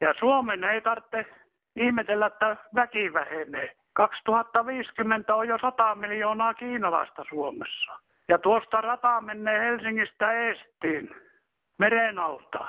Ja 0.00 0.14
Suomen 0.14 0.64
ei 0.64 0.80
tarvitse 0.80 1.26
ihmetellä, 1.76 2.26
että 2.26 2.56
väki 2.74 3.12
vähenee. 3.12 3.76
2050 3.94 5.34
on 5.34 5.48
jo 5.48 5.58
100 5.58 5.94
miljoonaa 5.94 6.54
kiinalaista 6.54 7.24
Suomessa. 7.28 7.98
Ja 8.28 8.38
tuosta 8.38 8.80
rata 8.80 9.20
menee 9.20 9.60
Helsingistä 9.60 10.32
Eestiin 10.32 11.10
meren 11.78 12.18
alta. 12.18 12.66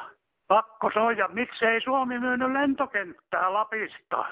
Pakko 0.47 0.91
soja, 0.91 1.27
miksei 1.27 1.81
Suomi 1.81 2.19
myynyt 2.19 2.51
lentokenttää 2.51 3.53
Lapista? 3.53 4.25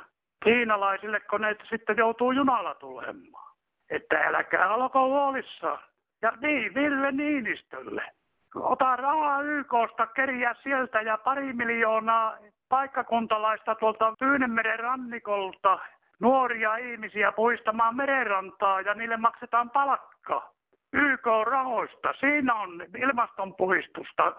kiinalaisille 0.43 1.19
koneet 1.19 1.63
sitten 1.69 1.97
joutuu 1.97 2.31
junalla 2.31 2.75
tulemaan. 2.75 3.55
Että 3.89 4.19
älkää 4.19 4.75
olko 4.75 5.07
huolissaan. 5.07 5.79
Ja 6.21 6.31
niin, 6.41 6.73
Ville 6.75 7.11
Niinistölle. 7.11 8.03
Ota 8.55 8.95
rahaa 8.95 9.41
YKsta, 9.41 10.07
kerjää 10.07 10.55
sieltä 10.63 11.01
ja 11.01 11.17
pari 11.17 11.53
miljoonaa 11.53 12.37
paikkakuntalaista 12.69 13.75
tuolta 13.75 14.13
Tyynemeren 14.19 14.79
rannikolta 14.79 15.79
nuoria 16.23 16.75
ihmisiä 16.75 17.31
puistamaan 17.31 17.95
merenrantaa 17.95 18.81
ja 18.81 18.93
niille 18.93 19.17
maksetaan 19.17 19.69
palkka. 19.69 20.53
YK-rahoista. 20.93 22.13
Siinä 22.19 22.55
on 22.55 22.69
ilmastonpuhistusta. 22.97 24.35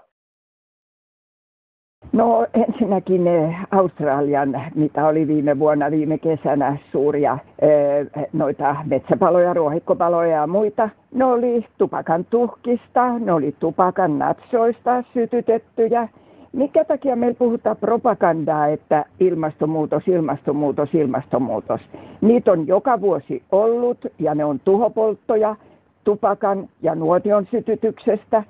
No 2.13 2.47
ensinnäkin 2.55 3.27
eh, 3.27 3.57
Australian, 3.71 4.63
mitä 4.75 5.07
oli 5.07 5.27
viime 5.27 5.59
vuonna, 5.59 5.91
viime 5.91 6.19
kesänä 6.19 6.77
suuria 6.93 7.39
eh, 7.59 8.29
noita 8.33 8.77
metsäpaloja, 8.85 9.55
ruohikkopaloja 9.55 10.37
ja 10.37 10.47
muita. 10.47 10.89
Ne 11.15 11.25
oli 11.25 11.67
tupakan 11.79 12.25
tuhkista, 12.25 13.19
ne 13.19 13.33
oli 13.33 13.55
tupakan 13.59 14.19
natsoista 14.19 15.05
sytytettyjä. 15.15 16.09
Mikä 16.55 16.85
takia 16.85 17.17
meillä 17.17 17.37
puhutaan 17.39 17.77
propagandaa, 17.77 18.67
että 18.67 19.05
ilmastonmuutos, 19.21 20.09
ilmastonmuutos, 20.09 20.95
ilmastonmuutos. 20.95 21.81
Niitä 22.21 22.53
on 22.53 22.67
joka 22.67 23.01
vuosi 23.01 23.43
ollut 23.53 24.07
ja 24.19 24.35
ne 24.35 24.45
on 24.45 24.61
tuhopolttoja 24.61 25.57
tupakan 26.05 26.69
ja 26.83 26.95
nuotion 26.95 27.47
sytytyksestä. 27.51 28.45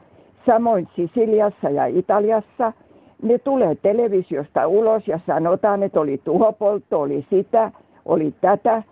Samoin 0.46 0.88
Sisiliassa 0.96 1.70
ja 1.70 1.86
Italiassa– 1.86 2.72
ne 3.24 3.38
tulee 3.38 3.74
televisiosta 3.74 4.66
ulos 4.66 5.08
ja 5.08 5.20
sanotaan, 5.26 5.82
että 5.82 6.00
oli 6.00 6.20
tuhopoltto, 6.24 7.00
oli 7.00 7.26
sitä, 7.30 7.72
oli 8.04 8.34
tätä. 8.40 8.82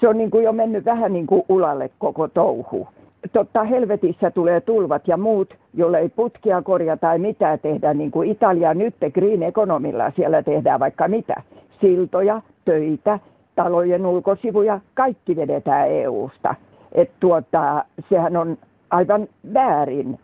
Se 0.00 0.08
on 0.08 0.18
niin 0.18 0.30
kuin 0.30 0.44
jo 0.44 0.52
mennyt 0.52 0.84
vähän 0.84 1.12
niin 1.12 1.26
kuin 1.26 1.42
ulalle 1.48 1.90
koko 1.98 2.28
touhu. 2.28 2.88
Totta 3.32 3.64
helvetissä 3.64 4.30
tulee 4.30 4.60
tulvat 4.60 5.08
ja 5.08 5.16
muut, 5.16 5.54
jolle 5.74 5.98
ei 5.98 6.08
putkia 6.08 6.62
korjata 6.62 7.00
tai 7.00 7.18
mitään 7.18 7.58
tehdä, 7.58 7.94
niin 7.94 8.10
kuin 8.10 8.30
Italia 8.30 8.74
nyt 8.74 8.94
Green 9.14 9.42
Economilla 9.42 10.12
siellä 10.16 10.42
tehdään 10.42 10.80
vaikka 10.80 11.08
mitä. 11.08 11.42
Siltoja, 11.80 12.42
töitä, 12.64 13.18
talojen 13.54 14.06
ulkosivuja, 14.06 14.80
kaikki 14.94 15.36
vedetään 15.36 15.88
EU-sta. 15.88 16.54
Et 16.92 17.10
tuota, 17.20 17.84
sehän 18.08 18.36
on 18.36 18.58
aivan 18.90 19.28
väärin 19.54 20.18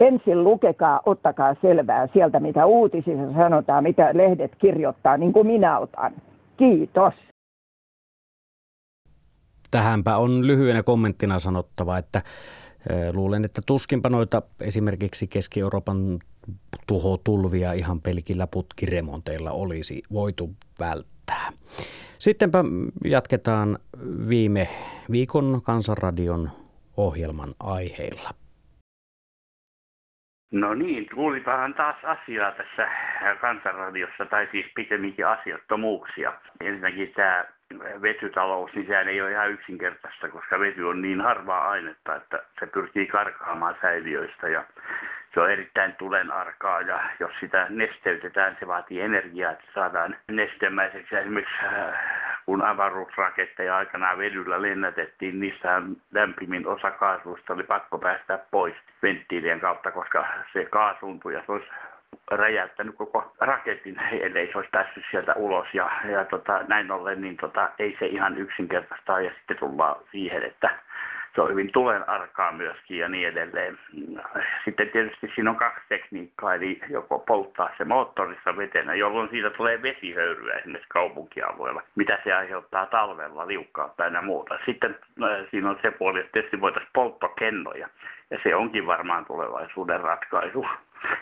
ensin 0.00 0.44
lukekaa, 0.44 1.00
ottakaa 1.06 1.56
selvää 1.62 2.06
sieltä, 2.12 2.40
mitä 2.40 2.66
uutisissa 2.66 3.32
sanotaan, 3.32 3.82
mitä 3.82 4.10
lehdet 4.12 4.56
kirjoittaa, 4.58 5.16
niin 5.16 5.32
kuin 5.32 5.46
minä 5.46 5.78
otan. 5.78 6.12
Kiitos. 6.56 7.14
Tähänpä 9.70 10.16
on 10.16 10.46
lyhyenä 10.46 10.82
kommenttina 10.82 11.38
sanottava, 11.38 11.98
että 11.98 12.22
luulen, 13.12 13.44
että 13.44 13.62
tuskinpa 13.66 14.08
noita 14.08 14.42
esimerkiksi 14.60 15.26
Keski-Euroopan 15.26 16.18
tuhotulvia 16.86 17.72
ihan 17.72 18.00
pelkillä 18.00 18.46
putkiremonteilla 18.46 19.50
olisi 19.50 20.02
voitu 20.12 20.50
välttää. 20.80 21.52
Sittenpä 22.18 22.64
jatketaan 23.04 23.78
viime 24.28 24.68
viikon 25.10 25.60
Kansanradion 25.64 26.50
ohjelman 26.96 27.54
aiheilla. 27.60 28.30
No 30.52 30.74
niin, 30.74 31.06
kuulipahan 31.14 31.74
taas 31.74 31.96
asiaa 32.04 32.52
tässä 32.52 32.88
kansanradiossa, 33.40 34.26
tai 34.26 34.48
siis 34.52 34.66
pikemminkin 34.74 35.26
asiattomuuksia. 35.26 36.32
Ensinnäkin 36.60 37.12
tämä 37.16 37.44
vetytalous, 38.02 38.74
niin 38.74 38.86
sehän 38.86 39.08
ei 39.08 39.20
ole 39.20 39.30
ihan 39.30 39.50
yksinkertaista, 39.50 40.28
koska 40.28 40.60
vety 40.60 40.82
on 40.82 41.02
niin 41.02 41.20
harvaa 41.20 41.68
ainetta, 41.68 42.16
että 42.16 42.42
se 42.60 42.66
pyrkii 42.66 43.06
karkaamaan 43.06 43.76
säiliöistä 43.80 44.48
ja 44.48 44.64
se 45.34 45.40
on 45.40 45.50
erittäin 45.50 45.94
tulenarkaa 45.96 46.80
ja 46.80 47.00
jos 47.20 47.32
sitä 47.40 47.66
nesteytetään, 47.70 48.56
se 48.60 48.66
vaatii 48.66 49.00
energiaa, 49.00 49.52
että 49.52 49.64
saadaan 49.74 50.16
nestemäiseksi. 50.30 51.16
Esimerkiksi 51.16 51.54
äh, 51.64 52.16
kun 52.46 52.62
avaruusraketteja 52.62 53.76
aikanaan 53.76 54.18
vedyllä 54.18 54.62
lennätettiin, 54.62 55.40
niissä 55.40 55.82
lämpimin 56.12 56.66
osa 56.66 56.90
kaasuista 56.90 57.54
oli 57.54 57.62
pakko 57.62 57.98
päästä 57.98 58.38
pois 58.50 58.74
venttiilien 59.02 59.60
kautta, 59.60 59.90
koska 59.90 60.26
se 60.52 60.64
kaasuuntui 60.64 61.34
ja 61.34 61.42
se 61.46 61.52
olisi 61.52 61.68
räjäyttänyt 62.30 62.94
koko 62.96 63.32
raketin, 63.40 63.96
ellei 64.20 64.52
se 64.52 64.58
olisi 64.58 64.70
päässyt 64.70 65.04
sieltä 65.10 65.34
ulos. 65.34 65.74
Ja, 65.74 65.90
ja 66.10 66.24
tota, 66.24 66.60
näin 66.68 66.90
ollen 66.90 67.20
niin 67.20 67.36
tota, 67.36 67.70
ei 67.78 67.96
se 67.98 68.06
ihan 68.06 68.38
yksinkertaista 68.38 69.20
ja 69.20 69.30
sitten 69.30 69.56
tullaan 69.56 69.96
siihen, 70.12 70.42
että 70.42 70.70
se 71.36 71.42
on 71.42 71.50
hyvin 71.50 71.72
tulen 71.72 72.08
arkaa 72.08 72.52
myöskin 72.52 72.98
ja 72.98 73.08
niin 73.08 73.28
edelleen. 73.28 73.78
Sitten 74.64 74.90
tietysti 74.90 75.32
siinä 75.34 75.50
on 75.50 75.56
kaksi 75.56 75.84
tekniikkaa, 75.88 76.54
eli 76.54 76.80
joko 76.88 77.18
polttaa 77.18 77.70
se 77.78 77.84
moottorissa 77.84 78.56
vetenä, 78.56 78.94
jolloin 78.94 79.28
siitä 79.30 79.50
tulee 79.50 79.82
vesihöyryä 79.82 80.54
esimerkiksi 80.54 80.88
kaupunkialueella, 80.88 81.82
mitä 81.94 82.18
se 82.24 82.34
aiheuttaa 82.34 82.86
talvella 82.86 83.46
liukkautta 83.46 84.04
ja 84.04 84.22
muuta. 84.22 84.58
Sitten 84.66 84.98
äh, 85.22 85.46
siinä 85.50 85.70
on 85.70 85.78
se 85.82 85.90
puoli, 85.90 86.20
että 86.20 86.32
tietysti 86.32 86.60
voitaisiin 86.60 86.90
polttokennoja, 86.92 87.88
ja 88.30 88.38
se 88.42 88.54
onkin 88.54 88.86
varmaan 88.86 89.24
tulevaisuuden 89.24 90.00
ratkaisu 90.00 90.66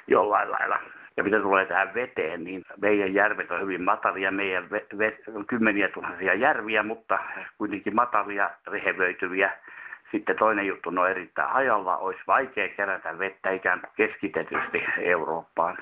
jollain 0.07 0.51
lailla. 0.51 0.79
Ja 1.17 1.25
mitä 1.25 1.41
tulee 1.41 1.65
tähän 1.65 1.95
veteen, 1.95 2.45
niin 2.45 2.65
meidän 2.83 3.15
järvet 3.15 3.51
on 3.51 3.61
hyvin 3.61 3.83
matalia, 3.83 4.31
meidän 4.31 4.65
ve- 4.65 4.97
ve- 4.99 5.45
kymmeniä 5.47 5.89
tuhansia 5.89 6.35
järviä, 6.35 6.83
mutta 6.83 7.19
kuitenkin 7.59 7.95
matalia, 7.95 8.51
rehevöityviä 8.67 9.51
sitten 10.11 10.37
toinen 10.37 10.67
juttu, 10.67 10.91
no 10.91 11.07
erittäin 11.07 11.51
hajalla, 11.51 11.97
olisi 11.97 12.21
vaikea 12.27 12.69
kerätä 12.69 13.19
vettä 13.19 13.51
ikään 13.51 13.81
kuin 13.81 13.91
keskitetysti 13.97 14.85
Eurooppaan. 14.99 15.79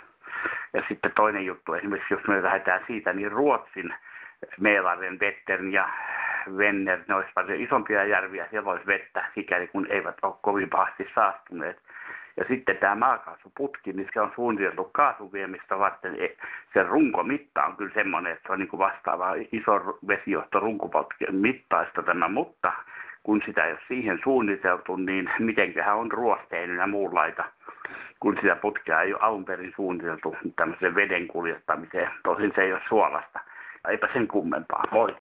Ja 0.73 0.83
sitten 0.89 1.13
toinen 1.13 1.47
juttu, 1.47 1.75
esimerkiksi 1.75 2.15
jos 2.15 2.27
me 2.29 2.43
lähdetään 2.43 2.81
siitä, 2.87 3.13
niin 3.13 3.33
Ruotsin 3.33 3.95
Mälaren, 4.61 5.21
Vettern 5.21 5.73
ja 5.73 5.89
Venner, 6.57 6.99
ne 7.09 7.15
olisi 7.15 7.31
paljon 7.35 7.61
isompia 7.61 8.05
järviä, 8.05 8.47
siellä 8.51 8.71
olisi 8.71 8.87
vettä, 8.87 9.25
sikäli 9.35 9.67
kun 9.67 9.87
eivät 9.91 10.17
ole 10.23 10.35
kovin 10.43 10.71
pahasti 10.71 11.09
saastuneet. 11.15 11.83
Ja 12.37 12.45
sitten 12.49 12.77
tämä 12.77 12.95
maakaasuputki, 12.95 13.93
niin 13.93 14.09
se 14.13 14.21
on 14.21 14.33
suunniteltu 14.35 14.85
kaasuviemistä 14.85 15.79
varten. 15.79 16.17
E, 16.21 16.29
sen 16.75 16.87
runkomitta 16.87 17.65
on 17.65 17.77
kyllä 17.77 17.95
semmoinen, 17.95 18.33
että 18.33 18.47
se 18.47 18.53
on 18.53 18.59
niin 18.59 18.69
kuin 18.69 18.79
vastaava 18.79 19.35
iso 19.53 19.99
vesijohto 20.09 20.61
runkoputken 20.61 21.35
mittaista 21.35 22.03
tämä, 22.03 22.29
mutta 22.29 22.73
kun 23.23 23.43
sitä 23.47 23.65
ei 23.65 23.73
ole 23.73 23.81
siihen 23.89 24.19
suunniteltu, 24.23 24.97
niin 24.97 25.31
mitenköhän 25.39 25.97
on 25.97 26.13
ruosteen 26.13 26.77
ja 26.77 26.87
muunlaita, 26.87 27.45
kun 28.21 28.37
sitä 28.37 28.57
putkea 28.57 29.03
ei 29.03 29.15
ole 29.15 29.23
alun 29.23 29.45
perin 29.45 29.73
suunniteltu 29.77 30.37
tämmöisen 30.57 30.95
veden 30.95 31.29
kuljettamiseen. 31.29 32.11
Tosin 32.25 32.53
se 32.55 32.63
ei 32.63 32.73
ole 32.73 32.83
suolasta. 32.89 33.41
Eipä 33.89 34.09
sen 34.13 34.29
kummempaa. 34.29 34.85
Moi. 34.91 35.17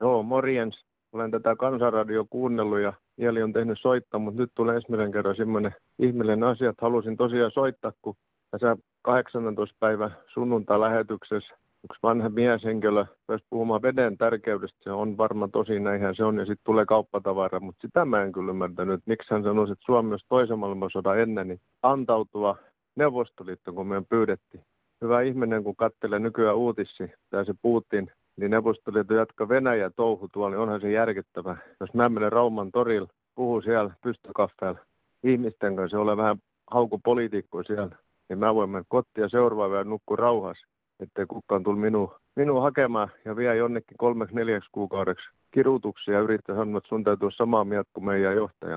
Joo, 0.00 0.22
morjens. 0.22 0.86
Olen 1.12 1.30
tätä 1.30 1.56
kansanradio 1.56 2.24
kuunnellut 2.30 2.80
ja 2.80 2.92
mieli 3.18 3.42
on 3.42 3.52
tehnyt 3.52 3.80
soittaa, 3.80 4.20
mutta 4.20 4.40
nyt 4.40 4.52
tulee 4.54 4.74
ensimmäisen 4.74 5.12
kerran 5.12 5.36
semmoinen 5.36 5.74
ihmeellinen 5.98 6.48
asia, 6.48 6.70
että 6.70 6.86
halusin 6.86 7.16
tosiaan 7.16 7.50
soittaa, 7.50 7.92
kun 8.02 8.14
tässä 8.50 8.76
18. 9.02 9.76
päivä 9.80 10.10
sunnuntai-lähetyksessä 10.26 11.54
yksi 11.84 12.02
vanha 12.02 12.28
mieshenkilö 12.28 13.04
pääsi 13.26 13.44
puhumaan 13.50 13.82
veden 13.82 14.18
tärkeydestä. 14.18 14.78
Se 14.80 14.90
on 14.90 15.16
varma 15.16 15.48
tosi, 15.48 15.80
näinhän 15.80 16.14
se 16.14 16.24
on, 16.24 16.38
ja 16.38 16.46
sitten 16.46 16.64
tulee 16.64 16.86
kauppatavara, 16.86 17.60
mutta 17.60 17.80
sitä 17.86 18.04
mä 18.04 18.22
en 18.22 18.32
kyllä 18.32 18.50
ymmärtänyt. 18.50 19.00
Miksi 19.06 19.34
hän 19.34 19.42
sanoi, 19.42 19.64
että 19.64 19.84
Suomi 19.86 20.10
olisi 20.10 20.26
toisen 20.28 20.58
maailmansodan 20.58 21.18
ennen, 21.18 21.48
niin 21.48 21.60
antautuva 21.82 22.56
Neuvostoliitto, 22.96 23.72
kun 23.72 23.86
me 23.86 24.02
pyydettiin. 24.08 24.64
Hyvä 25.02 25.22
ihminen, 25.22 25.64
kun 25.64 25.76
katselee 25.76 26.18
nykyään 26.18 26.56
uutissi, 26.56 27.12
tai 27.30 27.44
se 27.44 27.54
Putin, 27.62 28.10
niin 28.38 28.50
Neuvostoliitto 28.50 29.14
jatka 29.14 29.48
Venäjä 29.48 29.90
touhu 29.90 30.28
tuolla, 30.32 30.50
niin 30.50 30.62
onhan 30.62 30.80
se 30.80 30.90
järkyttävä. 30.90 31.56
Jos 31.80 31.94
mä 31.94 32.08
menen 32.08 32.32
Rauman 32.32 32.70
torilla, 32.72 33.08
puhun 33.34 33.62
siellä 33.62 33.94
pystykaffeella 34.02 34.80
ihmisten 35.22 35.76
kanssa, 35.76 36.00
olen 36.00 36.16
vähän 36.16 36.36
haukupoliitikko 36.70 37.62
siellä, 37.62 37.96
niin 38.28 38.38
mä 38.38 38.54
voin 38.54 38.70
mennä 38.70 38.84
kotiin 38.88 39.22
ja 39.22 39.28
seuraavaa 39.28 39.84
nukkua 39.84 40.16
rauhassa 40.16 40.66
ettei 41.00 41.26
kukaan 41.26 41.62
tullut 41.62 41.80
minun, 41.80 42.14
minun 42.36 42.62
hakemaan 42.62 43.08
ja 43.24 43.36
vie 43.36 43.56
jonnekin 43.56 43.96
kolmeksi 43.96 44.34
neljäksi 44.34 44.68
kuukaudeksi 44.72 45.30
kirutuksia 45.50 46.14
ja 46.14 46.20
yrittää 46.20 46.56
sanoa, 46.56 46.78
että 46.78 46.88
sun 46.88 47.04
täytyy 47.04 47.26
olla 47.26 47.36
samaa 47.36 47.64
mieltä 47.64 47.90
kuin 47.92 48.04
meidän 48.04 48.36
johtaja. 48.36 48.76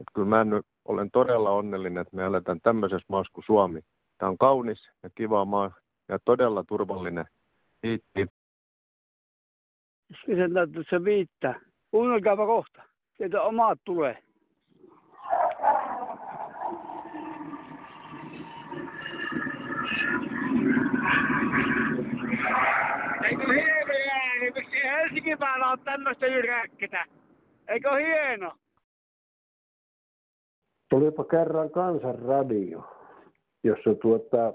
Että 0.00 0.12
kyllä 0.14 0.28
mä 0.28 0.44
nyt 0.44 0.66
olen 0.84 1.10
todella 1.10 1.50
onnellinen, 1.50 2.00
että 2.00 2.16
me 2.16 2.24
eletään 2.24 2.60
tämmöisessä 2.60 3.06
maassa 3.08 3.32
kuin 3.32 3.44
Suomi. 3.44 3.80
Tämä 4.18 4.30
on 4.30 4.38
kaunis 4.38 4.90
ja 5.02 5.10
kiva 5.14 5.44
maa 5.44 5.70
ja 6.08 6.18
todella 6.24 6.64
turvallinen. 6.68 7.24
Kiitti. 7.82 8.26
Sen 10.26 10.54
täytyy 10.54 10.82
se 10.90 11.04
viittää. 11.04 11.60
Kuunnelkaapa 11.90 12.46
kohta. 12.46 12.82
Sieltä 13.16 13.42
omat 13.42 13.78
tulee. 13.84 14.18
Eikö 23.24 23.52
hieno 23.52 23.92
ääni? 24.12 24.50
Miksi 24.54 24.84
Helsingin 24.84 25.38
päällä 25.38 25.66
on 25.66 25.80
tämmöistä 25.80 26.26
jyräkkätä? 26.26 27.04
Eikö 27.68 27.90
hieno? 27.90 28.52
Tulipa 30.90 31.24
kerran 31.24 31.70
kansanradio, 31.70 32.84
jossa, 33.64 33.94
tuota, 33.94 34.54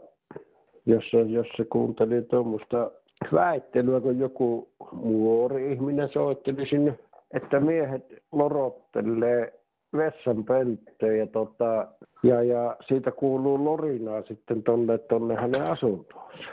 jossa, 0.86 1.18
jossa 1.18 1.66
kuunteli 1.70 2.22
tuommoista 2.22 2.92
väittelyä, 3.34 4.02
kun 4.02 4.20
joku 4.20 4.75
nuori 5.04 5.72
ihminen 5.72 6.10
soitteli 6.10 6.66
sinne, 6.66 7.00
että 7.34 7.60
miehet 7.60 8.06
lorottelee 8.32 9.54
vessanpönttöön 9.98 11.18
ja, 11.18 11.28
tota, 11.28 11.88
ja, 12.24 12.44
ja 12.44 12.78
siitä 12.82 13.12
kuuluu 13.12 13.66
lorinaa 13.66 14.22
sitten 14.22 14.64
tonne, 14.64 14.98
tonne 14.98 15.36
hänen 15.36 15.62
asuntoonsa. 15.62 16.50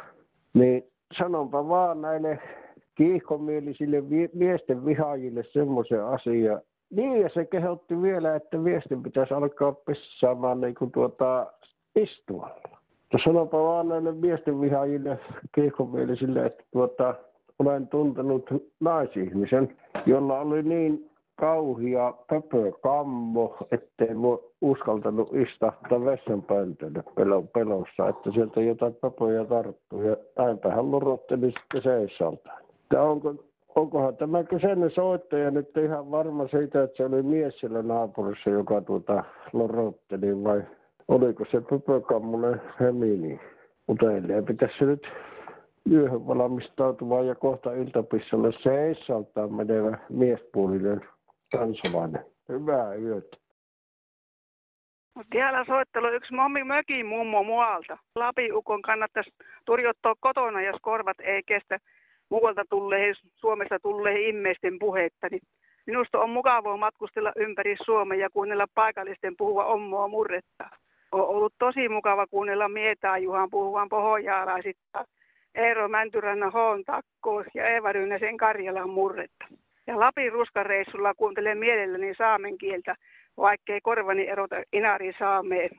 Niin 0.55 0.85
sanonpa 1.13 1.69
vaan 1.69 2.03
näille 2.03 2.39
kiihkomielisille 2.95 4.03
miesten 4.35 4.85
vihaajille 4.85 5.43
semmoisen 5.43 6.05
asian. 6.05 6.61
Niin, 6.91 7.21
ja 7.21 7.29
se 7.29 7.45
kehotti 7.45 8.03
vielä, 8.03 8.37
että 8.37 8.59
miesten 8.59 9.03
pitäisi 9.03 9.35
alkaa 9.35 9.73
pissaamaan 9.73 10.61
niin 10.61 10.75
kuin 10.75 10.93
tuota 10.93 11.53
istualla. 11.97 12.79
Sanonpa 13.25 13.63
vaan 13.63 13.89
näille 13.89 14.13
miesten 14.13 14.61
vihaajille 14.61 15.19
kiihkomielisille, 15.55 16.47
että 16.47 16.65
tuota, 16.73 17.15
olen 17.67 17.89
tuntenut 17.89 18.51
naisihmisen, 18.81 19.77
jolla 20.07 20.41
oli 20.41 20.63
niin 20.63 21.11
kauhia 21.37 22.15
pöpökammo, 22.31 23.57
ettei 23.73 24.15
mua 24.15 24.39
uskaltanut 24.61 25.35
istahtaa 25.35 26.05
vessanpöntölle 26.05 27.03
pelossa, 27.53 28.09
että 28.09 28.31
sieltä 28.31 28.61
jotain 28.61 28.95
pöpöjä 28.95 29.45
tarttuu. 29.45 30.03
Ja 30.03 30.17
näinpä 30.39 30.71
hän 30.71 30.91
lorotteli 30.91 31.53
sitten 31.53 31.83
seissaltaan. 31.83 32.63
onko, 32.97 33.35
onkohan 33.75 34.17
tämä 34.17 34.45
kyseinen 34.45 34.91
soittaja 34.91 35.51
nyt 35.51 35.77
ihan 35.77 36.11
varma 36.11 36.49
siitä, 36.49 36.83
että 36.83 36.97
se 36.97 37.05
oli 37.05 37.23
mies 37.23 37.61
siellä 37.61 37.83
naapurissa, 37.83 38.51
joka 38.51 38.81
tuota 38.81 39.25
lorotteli 39.53 40.45
vai 40.45 40.63
oliko 41.09 41.45
se 41.45 41.61
pöpökammonen 41.61 42.63
hemini? 42.81 43.41
Mutta 43.87 44.07
pitäisi 44.47 44.85
nyt 44.85 45.13
yöhön 45.91 46.27
valmistautuva 46.27 47.23
ja 47.23 47.35
kohta 47.35 47.73
iltapissalle 47.73 48.53
seissaltaan 48.53 49.55
menevä 49.55 49.99
miespuolinen 50.11 51.01
kansalainen. 51.53 52.25
Hyvää 52.49 52.95
yötä. 52.95 53.37
Täällä 55.31 55.65
soittelu 55.65 56.09
yksi 56.09 56.35
mommi 56.35 56.65
mökin 56.65 57.07
mummo 57.07 57.43
muualta. 57.43 57.99
Lapiukon 58.15 58.83
kannattaisi 58.83 59.31
turjottaa 59.65 60.15
kotona, 60.21 60.63
jos 60.63 60.77
korvat 60.83 61.21
ei 61.21 61.43
kestä 61.43 61.79
muualta 62.31 62.63
tulleen, 62.71 63.15
Suomesta 63.35 63.79
tulleen 63.81 64.17
ihmisten 64.17 64.79
puhetta. 64.79 65.29
Niin 65.31 65.43
minusta 65.87 66.21
on 66.21 66.31
mukavaa 66.31 66.77
matkustella 66.77 67.33
ympäri 67.37 67.77
Suomea 67.85 68.19
ja 68.19 68.31
kuunnella 68.31 68.67
paikallisten 68.75 69.35
puhua 69.37 69.65
ommoa 69.65 70.09
murretta. 70.09 70.69
On 71.13 71.29
ollut 71.29 71.55
tosi 71.59 71.89
mukava 71.89 72.27
kuunnella 72.27 72.69
Mietää 72.69 73.19
Juhan 73.19 73.51
puhuvan 73.51 73.89
pohjaalaisista. 73.89 75.05
Eero 75.55 75.89
Mäntyrannan 75.89 76.53
Hoon 76.53 76.85
takko 76.85 77.45
ja 77.55 77.67
Eeva 77.67 77.93
Ryynäsen 77.93 78.37
Karjalan 78.37 78.91
murretta. 78.91 79.47
Ja 79.87 80.01
Lapin 80.01 80.33
ruskareissulla 80.33 81.15
kuuntelen 81.15 81.59
mielelläni 81.59 82.15
saamen 82.15 82.59
kieltä, 82.59 82.95
vaikkei 83.37 83.81
korvani 83.81 84.29
erota 84.29 84.57
inari 84.73 85.13
saamee, 85.19 85.71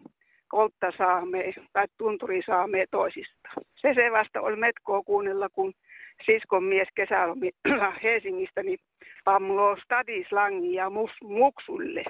koltta 0.48 0.92
saamee 0.98 1.54
tai 1.74 1.86
tunturi 1.98 2.42
saamee 2.42 2.86
toisista. 2.92 3.50
Se 3.76 3.94
se 3.94 4.12
vasta 4.12 4.42
oli 4.42 4.56
metkoa 4.56 5.02
kuunnella, 5.04 5.50
kun 5.50 5.74
siskon 6.26 6.64
mies 6.64 6.88
kesälomilla 6.96 7.94
Helsingistä 8.04 8.64
niin 8.64 8.80
pamloo 9.24 9.76
stadislangi 9.76 10.74
ja 10.74 10.90
mus, 10.90 11.12
muksulle. 11.24 12.04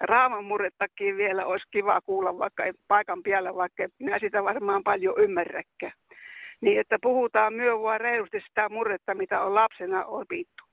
Raaman 0.00 0.44
murrettakin 0.44 1.16
vielä 1.16 1.46
olisi 1.46 1.66
kiva 1.70 2.00
kuulla 2.00 2.38
vaikka 2.38 2.64
paikan 2.88 3.22
päällä, 3.22 3.54
vaikka 3.54 3.88
minä 3.98 4.18
sitä 4.18 4.44
varmaan 4.44 4.84
paljon 4.84 5.14
ymmärräkään. 5.18 5.92
Niin 6.60 6.80
että 6.80 6.96
puhutaan 7.02 7.54
myö 7.54 7.80
vaan 7.80 8.00
reilusti 8.00 8.40
sitä 8.40 8.68
murretta, 8.68 9.14
mitä 9.14 9.42
on 9.42 9.54
lapsena 9.54 10.04
opittu. 10.04 10.64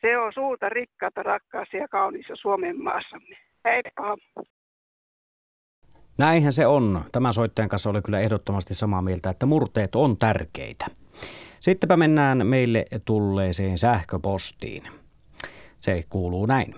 Se 0.00 0.18
on 0.18 0.32
suurta 0.32 0.68
rikkaata, 0.68 1.22
rakkaassa 1.22 1.76
ja 1.76 1.88
kauniissa 1.88 2.36
Suomen 2.36 2.82
maassamme. 2.82 3.36
Heippa! 3.64 4.16
Näinhän 6.18 6.52
se 6.52 6.66
on. 6.66 7.04
Tämän 7.12 7.32
soittajan 7.32 7.68
kanssa 7.68 7.90
oli 7.90 8.02
kyllä 8.02 8.20
ehdottomasti 8.20 8.74
samaa 8.74 9.02
mieltä, 9.02 9.30
että 9.30 9.46
murteet 9.46 9.94
on 9.94 10.16
tärkeitä. 10.16 10.86
Sittenpä 11.60 11.96
mennään 11.96 12.46
meille 12.46 12.84
tulleeseen 13.04 13.78
sähköpostiin. 13.78 14.82
Se 15.78 16.02
kuuluu 16.10 16.46
näin. 16.46 16.74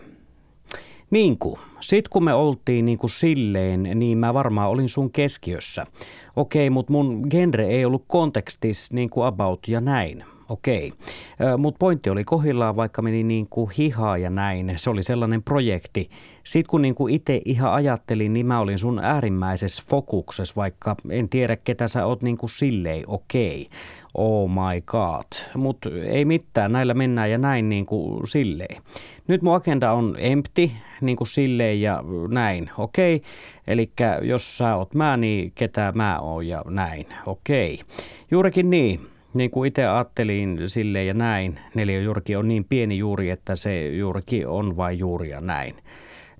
Niinku, 1.10 1.58
sit 1.80 2.08
kun 2.08 2.24
me 2.24 2.34
oltiin 2.34 2.84
niinku 2.84 3.08
silleen, 3.08 3.82
niin 3.94 4.18
mä 4.18 4.34
varmaan 4.34 4.70
olin 4.70 4.88
sun 4.88 5.10
keskiössä. 5.10 5.86
Okei, 6.36 6.70
mutta 6.70 6.92
mun 6.92 7.26
genre 7.30 7.66
ei 7.66 7.84
ollut 7.84 8.04
kontekstis 8.06 8.92
niinku 8.92 9.22
about 9.22 9.68
ja 9.68 9.80
näin. 9.80 10.24
Okei. 10.48 10.92
Mutta 11.58 11.78
pointti 11.78 12.10
oli 12.10 12.24
kohillaan, 12.24 12.76
vaikka 12.76 13.02
meni 13.02 13.22
niin 13.22 13.46
kuin 13.50 13.70
hihaa 13.78 14.18
ja 14.18 14.30
näin. 14.30 14.72
Se 14.76 14.90
oli 14.90 15.02
sellainen 15.02 15.42
projekti. 15.42 16.10
Sitten 16.44 16.70
kun 16.70 16.82
niin 16.82 16.94
kuin 16.94 17.14
itse 17.14 17.40
ihan 17.44 17.72
ajattelin, 17.72 18.32
niin 18.32 18.46
mä 18.46 18.60
olin 18.60 18.78
sun 18.78 18.98
äärimmäisessä 18.98 19.82
fokuksessa, 19.90 20.54
vaikka 20.56 20.96
en 21.10 21.28
tiedä 21.28 21.56
ketä 21.56 21.88
sä 21.88 22.06
oot 22.06 22.22
niin 22.22 22.38
kuin 22.38 22.50
silleen 22.50 23.04
okei. 23.06 23.66
Oh 24.14 24.50
my 24.50 24.80
god. 24.86 25.26
Mutta 25.54 25.88
ei 26.04 26.24
mitään, 26.24 26.72
näillä 26.72 26.94
mennään 26.94 27.30
ja 27.30 27.38
näin 27.38 27.68
niin 27.68 27.86
kuin 27.86 28.26
silleen. 28.26 28.82
Nyt 29.28 29.42
mun 29.42 29.54
agenda 29.54 29.92
on 29.92 30.16
empty, 30.18 30.70
niin 31.00 31.16
kuin 31.16 31.28
silleen 31.28 31.80
ja 31.80 32.04
näin, 32.28 32.70
okei. 32.78 33.22
Eli 33.66 33.90
jos 34.22 34.58
sä 34.58 34.76
oot 34.76 34.94
mä, 34.94 35.16
niin 35.16 35.52
ketä 35.54 35.92
mä 35.94 36.18
oon 36.18 36.46
ja 36.46 36.62
näin, 36.68 37.06
okei. 37.26 37.80
Juurikin 38.30 38.70
niin 38.70 39.00
niin 39.38 39.50
kuin 39.50 39.68
itse 39.68 39.86
ajattelin 39.86 40.60
sille 40.66 41.04
ja 41.04 41.14
näin, 41.14 41.60
neliöjuurki 41.74 42.36
on 42.36 42.48
niin 42.48 42.64
pieni 42.64 42.98
juuri, 42.98 43.30
että 43.30 43.54
se 43.54 43.88
juurikin 43.88 44.48
on 44.48 44.76
vain 44.76 44.98
juuri 44.98 45.30
ja 45.30 45.40
näin. 45.40 45.74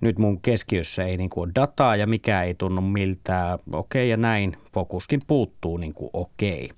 Nyt 0.01 0.19
mun 0.19 0.41
keskiössä 0.41 1.05
ei 1.05 1.17
niin 1.17 1.31
kuin 1.31 1.45
ole 1.45 1.53
dataa 1.55 1.97
ja 1.97 2.07
mikä 2.07 2.43
ei 2.43 2.55
tunnu 2.55 2.81
miltään, 2.81 3.59
okei 3.73 4.03
okay, 4.03 4.05
ja 4.05 4.17
näin, 4.17 4.57
fokuskin 4.75 5.23
puuttuu 5.27 5.77
niin 5.77 5.95
kuin 5.95 6.11
okei. 6.13 6.65
Okay. 6.65 6.77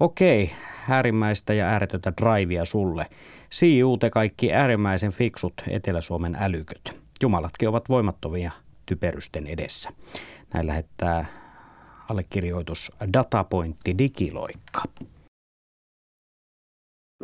Okei, 0.00 0.44
okay, 0.44 0.56
äärimmäistä 0.88 1.54
ja 1.54 1.66
ääretöntä 1.66 2.12
drivea 2.22 2.64
sulle. 2.64 3.06
See 3.50 3.80
te 4.00 4.10
kaikki 4.10 4.52
äärimmäisen 4.52 5.12
fiksut 5.12 5.54
Etelä-Suomen 5.68 6.36
älyköt. 6.40 7.00
Jumalatkin 7.22 7.68
ovat 7.68 7.88
voimattomia 7.88 8.52
typerysten 8.86 9.46
edessä. 9.46 9.90
Näin 10.54 10.66
lähettää 10.66 11.26
allekirjoitus 12.10 12.92
datapointti 13.12 13.98
digiloikka. 13.98 14.82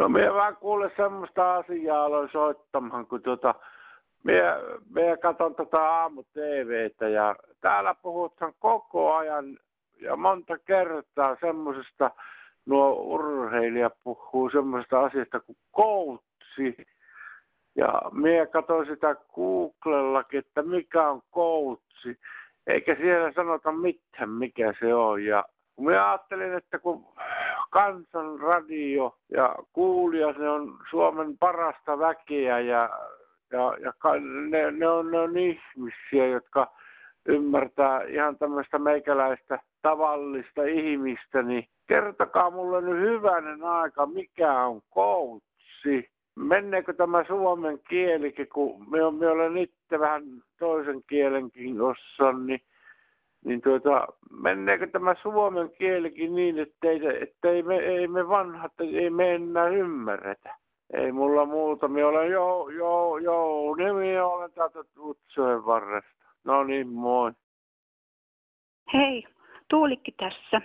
No 0.01 0.09
minä 0.09 0.35
vaan 0.35 0.57
kuule 0.57 0.93
semmoista 0.97 1.55
asiaa 1.55 2.05
aloin 2.05 2.29
soittamaan, 2.29 3.07
kun 3.07 3.23
tuota, 3.23 3.55
minä, 4.25 4.57
minä 4.95 5.17
katson 5.17 5.55
tätä 5.55 5.83
aamu 5.83 6.23
TVtä 6.23 7.09
ja 7.09 7.37
täällä 7.61 7.95
puhutaan 7.95 8.55
koko 8.59 9.15
ajan 9.15 9.59
ja 10.01 10.17
monta 10.17 10.59
kertaa 10.59 11.37
semmoisesta, 11.41 12.11
nuo 12.67 12.93
urheilijat 12.93 13.95
puhuu 14.05 14.51
semmoista 14.51 15.01
asiasta 15.05 15.41
kuin 15.41 15.59
koutsi. 15.71 16.77
Ja 17.77 18.03
minä 18.13 18.47
katsoin 18.47 18.87
sitä 18.87 19.17
Googlellakin, 19.35 20.39
että 20.39 20.63
mikä 20.63 21.09
on 21.09 21.23
koutsi, 21.31 22.21
eikä 22.67 22.95
siellä 22.95 23.33
sanota 23.33 23.73
mitään 23.73 24.31
mikä 24.31 24.75
se 24.81 24.95
on. 24.95 25.25
Ja 25.25 25.45
minä 25.77 26.11
ajattelin, 26.11 26.53
että 26.53 26.79
kun 26.79 27.07
kansanradio 27.71 29.19
ja 29.33 29.55
kuulijat, 29.73 30.39
ne 30.39 30.49
on 30.49 30.79
Suomen 30.91 31.39
parasta 31.39 31.99
väkeä 31.99 32.61
ja, 32.61 32.91
ja, 33.53 33.77
ja 33.81 33.93
ne, 34.51 34.71
ne, 34.71 34.89
on, 34.89 35.11
ne 35.11 35.19
on 35.19 35.37
ihmisiä, 35.37 36.27
jotka 36.27 36.73
ymmärtää 37.29 38.03
ihan 38.03 38.39
tämmöistä 38.39 38.79
meikäläistä 38.79 39.59
tavallista 39.83 40.63
ihmistä, 40.63 41.43
niin 41.43 41.65
kertokaa 41.87 42.51
mulle 42.51 42.83
nyt 42.83 43.01
hyvänen 43.01 43.65
aika, 43.65 44.07
mikä 44.07 44.61
on 44.61 44.81
koutsi. 44.91 46.11
Menneekö 46.35 46.93
tämä 46.93 47.25
suomen 47.25 47.79
kielikin, 47.89 48.49
kun 48.49 48.91
me 48.91 49.29
olen 49.29 49.57
itse 49.57 50.01
vähän 50.01 50.23
toisen 50.59 51.03
kielenkin 51.07 51.81
ossan, 51.81 52.47
niin 52.47 52.61
niin 53.45 53.61
tuota, 53.61 54.07
menneekö 54.31 54.87
tämä 54.87 55.15
suomen 55.23 55.71
kielikin 55.71 56.35
niin, 56.35 56.59
ettei, 56.59 57.01
ettei 57.23 57.63
me, 57.63 57.77
ei 57.77 58.09
me 58.09 58.29
vanhat, 58.29 58.73
ei 58.81 59.11
me 59.11 59.35
enää 59.35 59.69
ymmärretä. 59.69 60.57
Ei 60.93 61.13
mulla 61.13 61.47
muuta. 61.47 61.89
Minä 61.89 62.07
olen 62.07 62.31
jo, 62.31 62.69
jo, 62.69 63.17
jo, 63.17 63.75
nimi 63.75 64.19
olen 64.19 64.53
täältä 64.53 64.79
Utsojen 64.99 65.67
varresta. 65.67 66.25
No 66.45 66.65
niin, 66.65 66.89
moi. 66.89 67.33
Hei, 68.93 69.25
Tuulikki 69.69 70.13
tässä. 70.13 70.61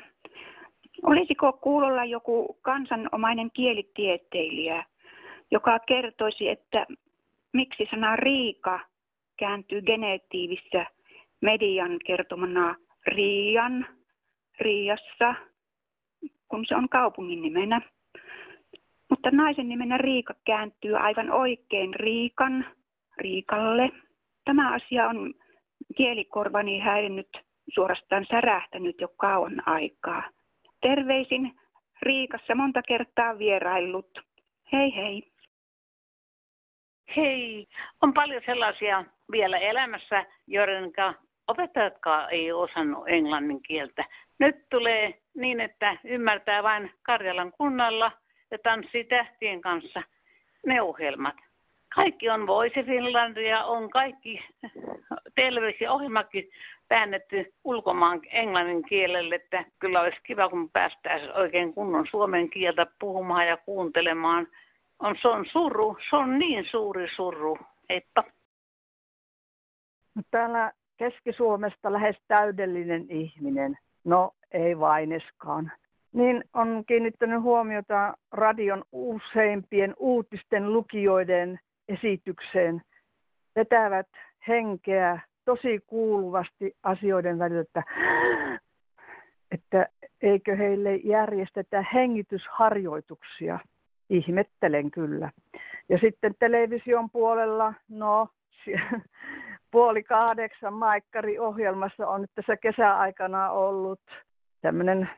Olisiko 1.03 1.53
kuulolla 1.53 2.05
joku 2.05 2.57
kansanomainen 2.61 3.51
kielitieteilijä, 3.51 4.83
joka 5.51 5.79
kertoisi, 5.79 6.49
että 6.49 6.85
miksi 7.53 7.88
sana 7.91 8.15
riika 8.15 8.79
kääntyy 9.38 9.81
geneetiivissä 9.81 10.85
median 11.41 11.99
kertomana 12.05 12.75
Riian, 13.07 13.85
Riassa, 14.59 15.35
kun 16.47 16.65
se 16.65 16.75
on 16.75 16.89
kaupungin 16.89 17.41
nimenä. 17.41 17.81
Mutta 19.09 19.31
naisen 19.31 19.69
nimenä 19.69 19.97
Riika 19.97 20.33
kääntyy 20.45 20.97
aivan 20.97 21.31
oikein 21.31 21.93
Riikan, 21.93 22.65
Riikalle. 23.17 23.89
Tämä 24.45 24.73
asia 24.73 25.07
on 25.07 25.33
kielikorvani 25.97 26.79
häirinnyt, 26.79 27.29
suorastaan 27.69 28.25
särähtänyt 28.25 29.01
jo 29.01 29.07
kauan 29.07 29.63
aikaa. 29.65 30.23
Terveisin 30.81 31.59
Riikassa 32.01 32.55
monta 32.55 32.81
kertaa 32.81 33.37
vieraillut. 33.37 34.19
Hei 34.71 34.95
hei. 34.95 35.31
Hei, 37.15 37.67
on 38.01 38.13
paljon 38.13 38.41
sellaisia 38.45 39.05
vielä 39.31 39.57
elämässä, 39.57 40.25
joiden 40.47 40.93
opettajatkaan 41.47 42.27
ei 42.31 42.51
osannut 42.51 43.03
englannin 43.08 43.62
kieltä. 43.62 44.05
Nyt 44.39 44.69
tulee 44.69 45.21
niin, 45.34 45.60
että 45.60 45.97
ymmärtää 46.03 46.63
vain 46.63 46.91
Karjalan 47.01 47.51
kunnalla 47.51 48.12
ja 48.51 48.60
tanssii 48.60 49.03
tähtien 49.03 49.62
kanssa 49.62 50.03
ne 50.65 50.81
ohjelmat. 50.81 51.36
Kaikki 51.95 52.29
on 52.29 52.47
Voice 52.47 52.84
Finlandia, 52.84 53.63
on 53.63 53.89
kaikki 53.89 54.43
televisio-ohjelmakin 55.36 56.49
väännetty 56.89 57.53
ulkomaan 57.63 58.21
englannin 58.31 58.86
kielelle, 58.86 59.36
että 59.36 59.65
kyllä 59.79 60.01
olisi 60.01 60.19
kiva, 60.23 60.49
kun 60.49 60.69
päästäisiin 60.69 61.34
oikein 61.34 61.73
kunnon 61.73 62.08
suomen 62.08 62.49
kieltä 62.49 62.88
puhumaan 62.99 63.47
ja 63.47 63.58
kuuntelemaan. 63.58 64.47
On, 64.99 65.15
se 65.21 65.27
on 65.27 65.45
suru, 65.45 65.97
se 66.10 66.15
on 66.15 66.39
niin 66.39 66.65
suuri 66.65 67.08
suru. 67.15 67.58
Heippa. 67.89 68.23
No 70.15 70.21
täällä 70.31 70.71
Keski-Suomesta 70.97 71.93
lähes 71.93 72.21
täydellinen 72.27 73.05
ihminen, 73.10 73.77
no 74.03 74.31
ei 74.51 74.79
vaineskaan, 74.79 75.71
niin 76.13 76.43
on 76.53 76.84
kiinnittänyt 76.88 77.41
huomiota 77.41 78.17
radion 78.31 78.84
useimpien 78.91 79.93
uutisten 79.97 80.73
lukijoiden 80.73 81.60
esitykseen. 81.88 82.81
Vetävät 83.55 84.08
henkeä 84.47 85.19
tosi 85.45 85.79
kuuluvasti 85.88 86.75
asioiden 86.84 87.39
välillä, 87.39 87.62
että, 87.62 87.84
että 89.51 89.88
eikö 90.21 90.55
heille 90.55 90.95
järjestetä 90.95 91.86
hengitysharjoituksia. 91.93 93.60
Ihmettelen 94.10 94.91
kyllä. 94.91 95.31
Ja 95.89 95.97
sitten 95.97 96.36
television 96.39 97.10
puolella, 97.10 97.73
no 97.89 98.29
puoli 99.75 100.03
kahdeksan 100.03 100.73
Maikkari-ohjelmassa 100.73 102.07
on 102.07 102.21
nyt 102.21 102.31
tässä 102.35 102.57
kesäaikana 102.57 103.49
ollut 103.49 103.99
tämmöinen 104.61 105.09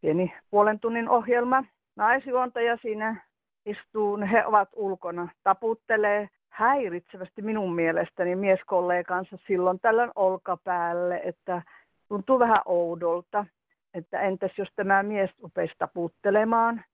pieni 0.00 0.34
puolen 0.50 0.80
tunnin 0.80 1.08
ohjelma. 1.08 1.64
Naisjuontaja 1.96 2.76
siinä 2.76 3.26
istuu, 3.66 4.18
he 4.32 4.46
ovat 4.46 4.68
ulkona, 4.76 5.28
taputtelee 5.42 6.28
häiritsevästi 6.48 7.42
minun 7.42 7.74
mielestäni 7.74 8.36
mieskollegansa 8.36 9.36
silloin 9.46 9.80
tällöin 9.80 10.10
olkapäälle, 10.14 11.20
että 11.24 11.62
tuntuu 12.08 12.38
vähän 12.38 12.60
oudolta, 12.64 13.46
että 13.94 14.20
entäs 14.20 14.58
jos 14.58 14.68
tämä 14.76 15.02
mies 15.02 15.30
rupesi 15.42 15.74
taputtelemaan 15.78 16.84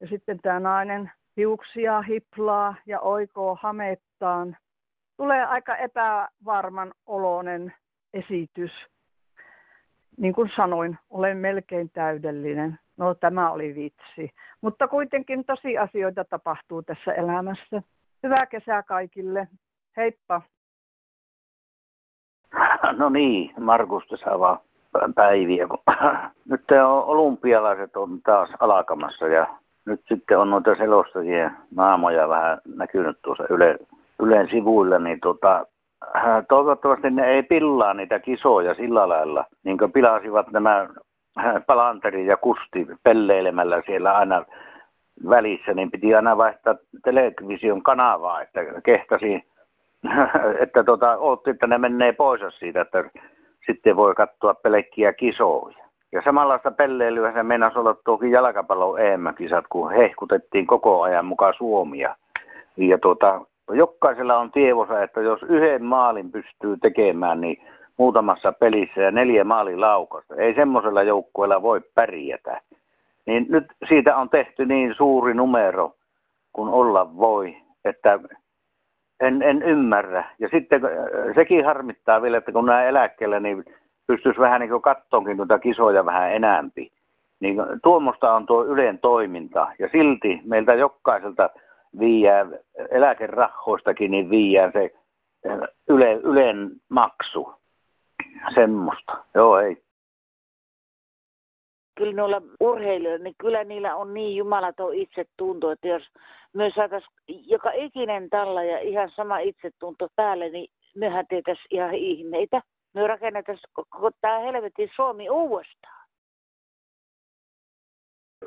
ja 0.00 0.06
sitten 0.06 0.38
tämä 0.42 0.60
nainen 0.60 1.10
hiuksia 1.36 2.02
hiplaa 2.02 2.74
ja 2.86 3.00
oikoo 3.00 3.58
hamettaan 3.60 4.56
tulee 5.16 5.44
aika 5.44 5.76
epävarman 5.76 6.94
oloinen 7.06 7.74
esitys. 8.14 8.72
Niin 10.16 10.34
kuin 10.34 10.50
sanoin, 10.56 10.98
olen 11.10 11.36
melkein 11.36 11.90
täydellinen. 11.90 12.78
No 12.96 13.14
tämä 13.14 13.50
oli 13.50 13.74
vitsi. 13.74 14.34
Mutta 14.60 14.88
kuitenkin 14.88 15.44
tosi 15.44 15.78
asioita 15.78 16.24
tapahtuu 16.24 16.82
tässä 16.82 17.12
elämässä. 17.12 17.82
Hyvää 18.22 18.46
kesää 18.46 18.82
kaikille. 18.82 19.48
Heippa. 19.96 20.42
No 22.96 23.08
niin, 23.08 23.54
Markus 23.60 24.06
tässä 24.06 24.38
vaan 24.38 24.58
päiviä. 25.14 25.68
Nyt 26.50 26.70
on 26.70 27.04
olympialaiset 27.04 27.96
on 27.96 28.22
taas 28.22 28.50
alkamassa 28.60 29.28
ja 29.28 29.46
nyt 29.84 30.00
sitten 30.08 30.38
on 30.38 30.50
noita 30.50 30.74
selostajien 30.74 31.50
naamoja 31.74 32.28
vähän 32.28 32.58
näkynyt 32.64 33.18
tuossa 33.22 33.44
Yle 33.50 33.78
Ylen 34.22 34.48
sivuilla, 34.48 34.98
niin 34.98 35.20
tota, 35.20 35.66
äh, 36.16 36.46
toivottavasti 36.48 37.10
ne 37.10 37.26
ei 37.26 37.42
pillaa 37.42 37.94
niitä 37.94 38.18
kisoja 38.18 38.74
sillä 38.74 39.08
lailla, 39.08 39.44
niin 39.64 39.78
kuin 39.78 39.92
pilasivat 39.92 40.50
nämä 40.50 40.88
äh, 41.40 41.54
Palanteri 41.66 42.26
ja 42.26 42.36
Kusti 42.36 42.86
pelleilemällä 43.02 43.82
siellä 43.86 44.12
aina 44.12 44.44
välissä, 45.28 45.74
niin 45.74 45.90
piti 45.90 46.14
aina 46.14 46.36
vaihtaa 46.36 46.74
television 47.04 47.82
kanavaa, 47.82 48.42
että 48.42 48.60
kehtasi, 48.84 49.42
että 50.64 50.84
tota, 50.84 51.16
ootti, 51.16 51.50
että 51.50 51.66
ne 51.66 51.78
menee 51.78 52.12
pois 52.12 52.40
siitä, 52.58 52.80
että 52.80 53.04
sitten 53.66 53.96
voi 53.96 54.14
katsoa 54.14 54.54
pelkkiä 54.54 55.12
kisoja. 55.12 55.82
Ja 56.12 56.22
samanlaista 56.24 56.70
pelleilyä 56.70 57.32
se 57.32 57.42
meinasi 57.42 57.78
olla 57.78 57.96
tuokin 58.04 58.30
jalkapallon 58.30 59.00
EM-kisat, 59.00 59.64
kun 59.68 59.92
hehkutettiin 59.92 60.66
koko 60.66 61.02
ajan 61.02 61.24
mukaan 61.24 61.54
Suomia. 61.54 62.16
Ja 62.76 62.98
tuota, 62.98 63.40
jokaisella 63.70 64.38
on 64.38 64.52
tievosa, 64.52 65.02
että 65.02 65.20
jos 65.20 65.42
yhden 65.42 65.84
maalin 65.84 66.32
pystyy 66.32 66.76
tekemään, 66.76 67.40
niin 67.40 67.56
muutamassa 67.96 68.52
pelissä 68.52 69.02
ja 69.02 69.10
neljä 69.10 69.44
maalin 69.44 69.80
laukasta. 69.80 70.34
Ei 70.34 70.54
semmoisella 70.54 71.02
joukkueella 71.02 71.62
voi 71.62 71.80
pärjätä. 71.94 72.60
Niin 73.26 73.46
nyt 73.48 73.64
siitä 73.88 74.16
on 74.16 74.30
tehty 74.30 74.66
niin 74.66 74.94
suuri 74.94 75.34
numero, 75.34 75.96
kun 76.52 76.68
olla 76.68 77.16
voi, 77.16 77.56
että 77.84 78.18
en, 79.20 79.42
en 79.42 79.62
ymmärrä. 79.62 80.24
Ja 80.38 80.48
sitten 80.48 80.84
äh, 80.84 80.90
sekin 81.34 81.64
harmittaa 81.64 82.22
vielä, 82.22 82.36
että 82.36 82.52
kun 82.52 82.66
nämä 82.66 82.84
eläkkeellä, 82.84 83.40
niin 83.40 83.64
pystyisi 84.06 84.40
vähän 84.40 84.60
niin 84.60 84.70
kuin 84.70 84.82
kattoonkin 84.82 85.36
tuota 85.36 85.58
kisoja 85.58 86.04
vähän 86.04 86.32
enämpi. 86.32 86.92
Niin 87.40 87.56
tuommoista 87.82 88.34
on 88.34 88.46
tuo 88.46 88.64
Ylen 88.64 88.98
toiminta. 88.98 89.66
Ja 89.78 89.88
silti 89.92 90.40
meiltä 90.44 90.74
jokaiselta 90.74 91.50
viiää 91.98 92.46
eläkerahoistakin, 92.90 94.10
niin 94.10 94.30
viiää 94.30 94.72
se 94.72 94.94
yle, 95.88 96.12
Ylen 96.14 96.70
maksu. 96.88 97.52
Semmoista. 98.54 99.24
Joo, 99.34 99.58
ei 99.58 99.82
kyllä 101.94 102.12
noilla 102.12 102.42
urheilijoilla, 102.60 103.24
niin 103.24 103.34
kyllä 103.38 103.64
niillä 103.64 103.96
on 103.96 104.14
niin 104.14 104.36
jumalaton 104.36 104.94
itsetunto, 104.94 105.70
että 105.70 105.88
jos 105.88 106.02
me 106.52 106.70
saataisiin 106.74 107.12
joka 107.46 107.70
ikinen 107.74 108.30
talla 108.30 108.62
ja 108.62 108.78
ihan 108.78 109.10
sama 109.10 109.38
itsetunto 109.38 110.08
päälle, 110.16 110.48
niin 110.48 110.70
mehän 110.96 111.26
tehtäisiin 111.26 111.66
ihan 111.70 111.94
ihmeitä. 111.94 112.62
Me 112.94 113.06
rakennettaisiin 113.06 113.70
koko 113.72 114.10
tämä 114.20 114.38
helvetin 114.38 114.90
Suomi 114.96 115.30
uudestaan. 115.30 116.01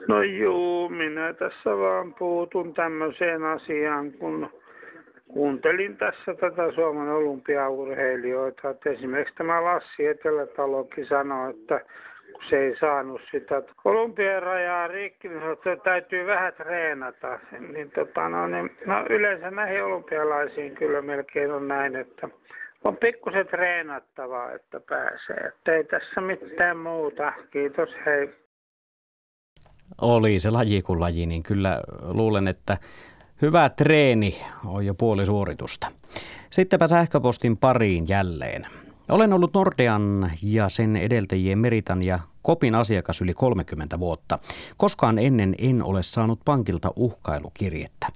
No 0.08 0.22
juu, 0.22 0.90
minä 0.90 1.34
tässä 1.34 1.78
vaan 1.78 2.14
puutun 2.14 2.74
tämmöiseen 2.74 3.44
asiaan, 3.44 4.12
kun 4.12 4.50
kuuntelin 5.28 5.98
tässä 5.98 6.34
tätä 6.34 6.72
Suomen 6.72 7.10
olympiaurheilijoita. 7.10 8.70
Että 8.70 8.90
esimerkiksi 8.90 9.36
tämä 9.36 9.64
Lassi 9.64 10.08
Etelätalokin 10.08 11.06
sanoi, 11.06 11.50
että 11.50 11.80
kun 12.34 12.44
se 12.50 12.58
ei 12.58 12.78
saanut 12.78 13.22
sitä 13.32 13.64
olympiarajaa 13.86 14.88
rikki, 14.88 15.30
niin 15.30 15.52
että 15.52 15.76
täytyy 15.76 16.26
vähän 16.26 16.54
treenata. 16.54 17.40
Niin, 17.60 17.92
tota, 17.92 18.30
no, 18.30 18.48
niin, 18.48 18.78
no, 18.86 19.06
yleensä 19.10 19.52
näihin 19.52 19.84
olympialaisiin 19.84 20.76
kyllä 20.76 21.02
melkein 21.02 21.52
on 21.52 21.68
näin, 21.68 21.96
että 21.96 22.30
on 22.84 22.98
pikkusen 22.98 23.48
treenattavaa, 23.48 24.52
että 24.52 24.80
pääsee. 24.80 25.38
Että 25.48 25.74
ei 25.74 25.84
tässä 25.84 26.22
mitään 26.22 26.78
muuta. 26.78 27.34
Kiitos, 27.52 27.96
hei. 28.06 28.45
Oli 30.02 30.40
se 30.40 30.50
laji 30.50 30.82
kuin 30.82 31.00
laji, 31.00 31.26
niin 31.26 31.44
kyllä 31.44 31.82
luulen, 32.04 32.48
että 32.48 32.78
hyvä 33.42 33.70
treeni 33.70 34.42
on 34.66 34.86
jo 34.86 34.94
puoli 34.94 35.26
suoritusta. 35.26 35.88
Sittenpä 36.50 36.88
sähköpostin 36.88 37.58
pariin 37.58 38.06
jälleen. 38.08 38.68
Olen 39.12 39.34
ollut 39.34 39.54
Nordean 39.54 40.32
ja 40.44 40.70
sen 40.70 40.96
edeltäjien 40.96 41.60
Meritan 41.60 42.04
ja 42.04 42.20
Kopin 42.42 42.76
asiakas 42.76 43.22
yli 43.22 43.34
30 43.34 44.00
vuotta. 44.00 44.40
Koskaan 44.78 45.20
ennen 45.20 45.56
en 45.58 45.84
ole 45.84 46.04
saanut 46.04 46.40
pankilta 46.46 46.92
uhkailukirjettä. 46.96 48.08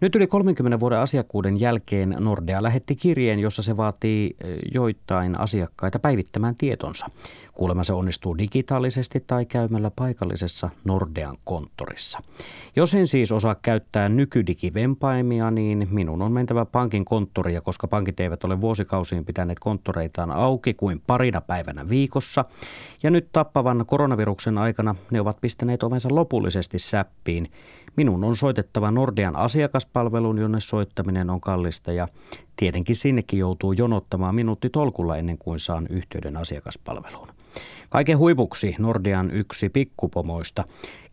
Nyt 0.00 0.14
yli 0.14 0.26
30 0.26 0.80
vuoden 0.80 0.98
asiakkuuden 0.98 1.60
jälkeen 1.60 2.16
Nordea 2.18 2.62
lähetti 2.62 2.96
kirjeen, 2.96 3.38
jossa 3.38 3.62
se 3.62 3.76
vaatii 3.76 4.36
eh, 4.40 4.58
joitain 4.74 5.40
asiakkaita 5.40 5.98
päivittämään 5.98 6.56
tietonsa. 6.56 7.06
Kuulemma 7.54 7.82
se 7.82 7.92
onnistuu 7.92 8.38
digitaalisesti 8.38 9.24
tai 9.26 9.46
käymällä 9.46 9.90
paikallisessa 9.96 10.70
Nordean 10.84 11.36
konttorissa. 11.44 12.22
Jos 12.76 12.94
en 12.94 13.06
siis 13.06 13.32
osaa 13.32 13.56
käyttää 13.62 14.08
nykydigivempaimia, 14.08 15.50
niin 15.50 15.88
minun 15.90 16.22
on 16.22 16.32
mentävä 16.32 16.64
pankin 16.64 17.04
konttoria, 17.04 17.60
koska 17.60 17.88
pankit 17.88 18.20
eivät 18.20 18.44
ole 18.44 18.60
vuosikausiin 18.60 19.24
pitäneet 19.24 19.58
konttoreitaan 19.58 20.30
auki 20.30 20.74
kuin 20.74 21.02
parina 21.06 21.40
päivänä 21.40 21.88
viikossa. 21.88 22.44
Ja 23.02 23.10
nyt 23.10 23.28
tappavan 23.32 23.84
koronaviruksen 23.86 24.58
aikana 24.58 24.94
ne 25.10 25.20
ovat 25.20 25.40
pistäneet 25.40 25.82
ovensa 25.82 26.08
lopullisesti 26.12 26.78
säppiin. 26.78 27.46
Minun 27.96 28.24
on 28.24 28.36
soitettava 28.36 28.90
Nordean 28.90 29.36
asiakaspalveluun, 29.36 30.38
jonne 30.38 30.60
soittaminen 30.60 31.30
on 31.30 31.40
kallista 31.40 31.92
ja 31.92 32.08
tietenkin 32.56 32.96
sinnekin 32.96 33.38
joutuu 33.38 33.72
jonottamaan 33.72 34.34
minuutti 34.34 34.70
tolkulla 34.70 35.16
ennen 35.16 35.38
kuin 35.38 35.58
saan 35.58 35.86
yhteyden 35.90 36.36
asiakaspalveluun. 36.36 37.28
Kaiken 37.90 38.18
huipuksi 38.18 38.74
Nordean 38.78 39.30
yksi 39.30 39.68
pikkupomoista 39.68 40.64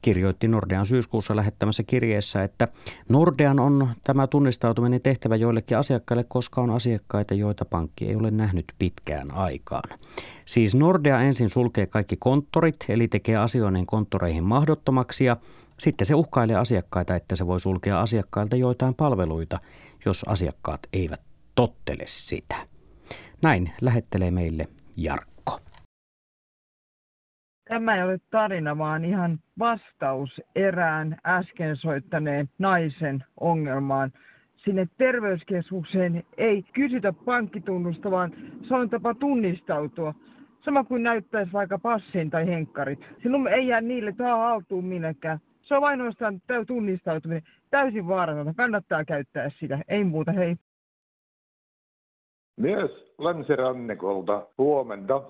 kirjoitti 0.01 0.47
Nordean 0.47 0.85
syyskuussa 0.85 1.35
lähettämässä 1.35 1.83
kirjeessä, 1.83 2.43
että 2.43 2.67
Nordean 3.09 3.59
on 3.59 3.89
tämä 4.03 4.27
tunnistautuminen 4.27 5.01
tehtävä 5.01 5.35
joillekin 5.35 5.77
asiakkaille, 5.77 6.23
koska 6.23 6.61
on 6.61 6.69
asiakkaita, 6.69 7.33
joita 7.33 7.65
pankki 7.65 8.05
ei 8.05 8.15
ole 8.15 8.31
nähnyt 8.31 8.65
pitkään 8.79 9.33
aikaan. 9.33 9.99
Siis 10.45 10.75
Nordea 10.75 11.21
ensin 11.21 11.49
sulkee 11.49 11.85
kaikki 11.85 12.15
konttorit, 12.19 12.75
eli 12.89 13.07
tekee 13.07 13.37
asioinnin 13.37 13.85
konttoreihin 13.85 14.43
mahdottomaksi 14.43 15.25
ja 15.25 15.37
sitten 15.79 16.05
se 16.05 16.15
uhkailee 16.15 16.55
asiakkaita, 16.55 17.15
että 17.15 17.35
se 17.35 17.47
voi 17.47 17.59
sulkea 17.59 18.01
asiakkailta 18.01 18.55
joitain 18.55 18.95
palveluita, 18.95 19.59
jos 20.05 20.23
asiakkaat 20.27 20.79
eivät 20.93 21.21
tottele 21.55 22.03
sitä. 22.05 22.55
Näin 23.43 23.71
lähettelee 23.81 24.31
meille 24.31 24.67
Jarkko. 24.97 25.59
Tämä 27.67 27.95
ei 27.95 28.03
ole 28.03 28.17
tarina, 28.29 28.77
vaan 28.77 29.05
ihan 29.05 29.39
vastaus 29.59 30.41
erään 30.55 31.17
äsken 31.25 31.75
soittaneen 31.75 32.49
naisen 32.59 33.23
ongelmaan. 33.39 34.11
Sinne 34.55 34.87
terveyskeskukseen 34.97 36.23
ei 36.37 36.63
kysytä 36.63 37.13
pankkitunnusta, 37.13 38.11
vaan 38.11 38.33
se 38.67 38.75
on 38.75 38.89
tapa 38.89 39.13
tunnistautua. 39.13 40.13
Sama 40.61 40.83
kuin 40.83 41.03
näyttäisi 41.03 41.53
vaikka 41.53 41.79
passin 41.79 42.29
tai 42.29 42.47
henkkarit. 42.47 42.99
Sinun 43.23 43.47
ei 43.47 43.67
jää 43.67 43.81
niille 43.81 44.11
tähän 44.11 44.39
haltuun 44.39 44.85
minnekään. 44.85 45.39
Se 45.67 45.75
on 45.75 45.84
ainoastaan 45.84 46.41
tunnistautuminen. 46.67 47.43
Täysin 47.69 48.08
vaaratonta. 48.08 48.53
Kannattaa 48.58 49.06
käyttää 49.06 49.49
sitä. 49.49 49.80
Ei 49.88 50.03
muuta. 50.03 50.32
Hei. 50.32 50.56
Mies 52.58 53.13
länsirannikolta 53.19 54.47
huomenta. 54.58 55.21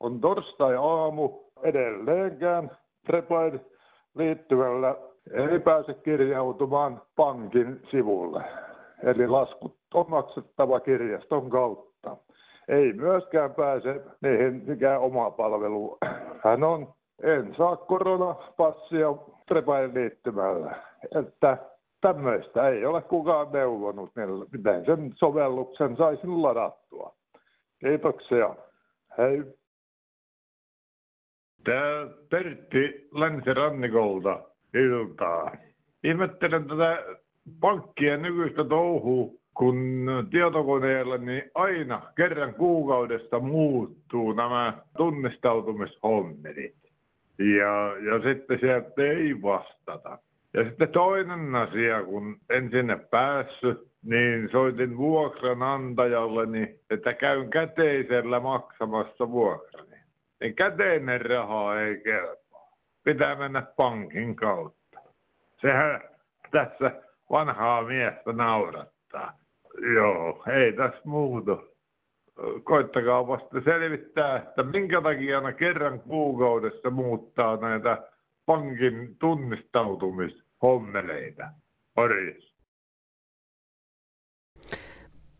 On 0.00 0.20
torstai-aamu 0.20 1.40
edelleenkään 1.62 2.70
Trepaid 3.06 3.54
liittyvällä 4.14 4.96
ei 5.32 5.60
pääse 5.60 5.94
kirjautumaan 5.94 7.02
pankin 7.16 7.82
sivulle. 7.90 8.44
Eli 9.02 9.26
laskut 9.28 9.78
on 9.94 10.04
maksettava 10.08 10.80
kirjaston 10.80 11.50
kautta. 11.50 12.16
Ei 12.68 12.92
myöskään 12.92 13.54
pääse 13.54 14.04
niihin 14.20 14.62
mikään 14.66 15.00
oma 15.00 15.30
palvelu. 15.30 15.98
Hän 16.44 16.64
on 16.64 16.94
en 17.22 17.54
saa 17.54 17.76
koronapassia 17.76 19.08
Trepain 19.48 19.94
liittymällä. 19.94 20.82
Että 21.14 21.58
tämmöistä 22.00 22.68
ei 22.68 22.86
ole 22.86 23.02
kukaan 23.02 23.52
neuvonut, 23.52 24.12
miten 24.52 24.86
sen 24.86 25.12
sovelluksen 25.14 25.96
saisin 25.96 26.42
ladattua. 26.42 27.16
Kiitoksia. 27.78 28.56
Hei. 29.18 29.42
Tää 31.64 32.06
Pertti 32.30 33.08
Länsirannikolta 33.12 34.42
iltaa. 34.74 35.56
Ihmettelen 36.04 36.68
tätä 36.68 37.04
pankkien 37.60 38.22
nykyistä 38.22 38.64
touhua, 38.64 39.38
kun 39.54 40.06
tietokoneella 40.30 41.18
niin 41.18 41.42
aina 41.54 42.12
kerran 42.16 42.54
kuukaudesta 42.54 43.40
muuttuu 43.40 44.32
nämä 44.32 44.82
tunnistautumishommelit. 44.96 46.77
Ja, 47.38 47.96
ja 48.00 48.22
sitten 48.22 48.58
sieltä 48.58 48.92
ei 49.02 49.42
vastata. 49.42 50.18
Ja 50.54 50.64
sitten 50.64 50.88
toinen 50.88 51.54
asia, 51.54 52.04
kun 52.04 52.40
en 52.50 52.70
sinne 52.70 52.96
päässyt, 52.96 53.88
niin 54.02 54.48
soitin 54.48 54.96
vuokranantajalle, 54.96 56.46
että 56.90 57.14
käyn 57.14 57.50
käteisellä 57.50 58.40
maksamassa 58.40 59.30
vuokrani. 59.30 59.96
Niin 60.40 60.54
käteinen 60.54 61.20
raha 61.20 61.80
ei 61.80 62.00
kelpaa. 62.00 62.72
Pitää 63.04 63.36
mennä 63.36 63.62
pankin 63.62 64.36
kautta. 64.36 65.00
Sehän 65.56 66.00
tässä 66.50 67.02
vanhaa 67.30 67.82
miestä 67.82 68.32
naurattaa. 68.32 69.38
Joo, 69.94 70.42
ei 70.46 70.72
tässä 70.72 71.00
muuta. 71.04 71.56
Koittakaa 72.64 73.26
vasta 73.26 73.60
selvittää, 73.60 74.36
että 74.36 74.62
minkä 74.62 75.00
takia 75.00 75.40
ne 75.40 75.52
kerran 75.52 76.00
kuukaudessa 76.00 76.90
muuttaa 76.90 77.56
näitä 77.56 78.02
pankin 78.46 79.16
tunnistautumishommeleita. 79.18 81.50
Morjes. 81.96 82.47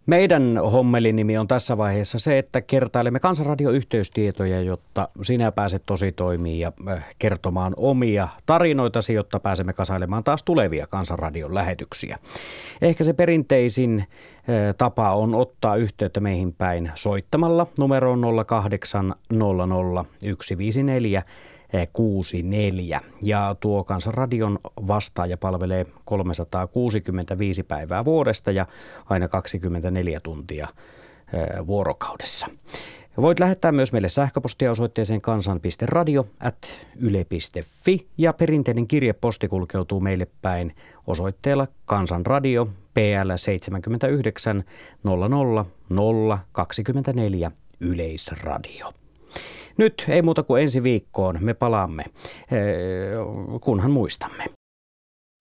Meidän 0.09 0.61
hommelin 0.73 1.16
nimi 1.16 1.38
on 1.38 1.49
tässä 1.49 1.79
vaiheessa 1.79 2.18
se, 2.18 2.38
että 2.38 2.61
kertailemme 2.61 3.21
Kansanradio-yhteystietoja, 3.21 4.61
jotta 4.62 5.09
sinä 5.23 5.53
pääset 5.53 5.83
tosi 5.87 6.12
toimii 6.12 6.61
ja 6.61 6.73
äh, 6.88 7.07
kertomaan 7.18 7.75
omia 7.77 8.29
tarinoitasi, 8.47 9.14
jotta 9.14 9.40
pääsemme 9.40 9.73
kasailemaan 9.73 10.25
taas 10.25 10.42
tulevia 10.42 10.87
Kansanradion 10.87 11.55
lähetyksiä. 11.55 12.18
Ehkä 12.83 13.05
se 13.05 13.12
perinteisin 13.12 13.99
äh, 14.01 14.07
tapa 14.79 15.14
on 15.14 15.35
ottaa 15.35 15.77
yhteyttä 15.77 16.21
meihin 16.21 16.53
päin 16.53 16.90
soittamalla 16.94 17.66
numeroon 17.79 18.23
0800 18.47 19.16
154 20.40 21.23
64. 21.92 23.00
Ja 23.22 23.57
tuo 23.61 23.85
Kansanradion 23.85 24.59
vastaaja 24.87 25.37
palvelee 25.37 25.87
365 26.04 27.62
päivää 27.62 28.04
vuodesta 28.04 28.50
ja 28.50 28.66
aina 29.09 29.28
24 29.28 30.20
tuntia 30.20 30.68
vuorokaudessa. 31.66 32.46
Voit 33.22 33.40
lähettää 33.40 33.72
myös 33.72 33.92
meille 33.92 34.09
sähköpostia 34.09 34.70
osoitteeseen 34.70 35.20
kansan.radio 35.20 36.26
at 36.40 36.87
yle.fi 36.96 38.07
ja 38.18 38.33
perinteinen 38.33 38.87
kirjeposti 38.87 39.48
kulkeutuu 39.48 40.00
meille 40.00 40.26
päin 40.42 40.76
osoitteella 41.07 41.68
Kansanradio 41.85 42.68
PL 42.94 43.33
79 43.37 44.64
00 45.04 45.66
024 46.52 47.50
Yleisradio. 47.81 48.92
Nyt 49.78 50.04
ei 50.08 50.22
muuta 50.22 50.42
kuin 50.42 50.62
ensi 50.62 50.82
viikkoon 50.82 51.38
me 51.40 51.54
palaamme, 51.54 52.02
eh, 52.02 53.58
kunhan 53.60 53.90
muistamme. 53.90 54.44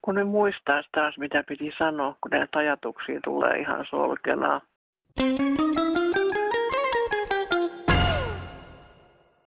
Kun 0.02 0.16
ne 0.16 0.24
muistaisi 0.24 0.90
taas, 0.92 1.18
mitä 1.18 1.44
piti 1.48 1.72
sanoa, 1.78 2.16
kun 2.22 2.32
näitä 2.32 2.60
ajatuksia 2.60 3.20
tulee 3.24 3.60
ihan 3.60 3.86
solkenaa. 3.86 4.62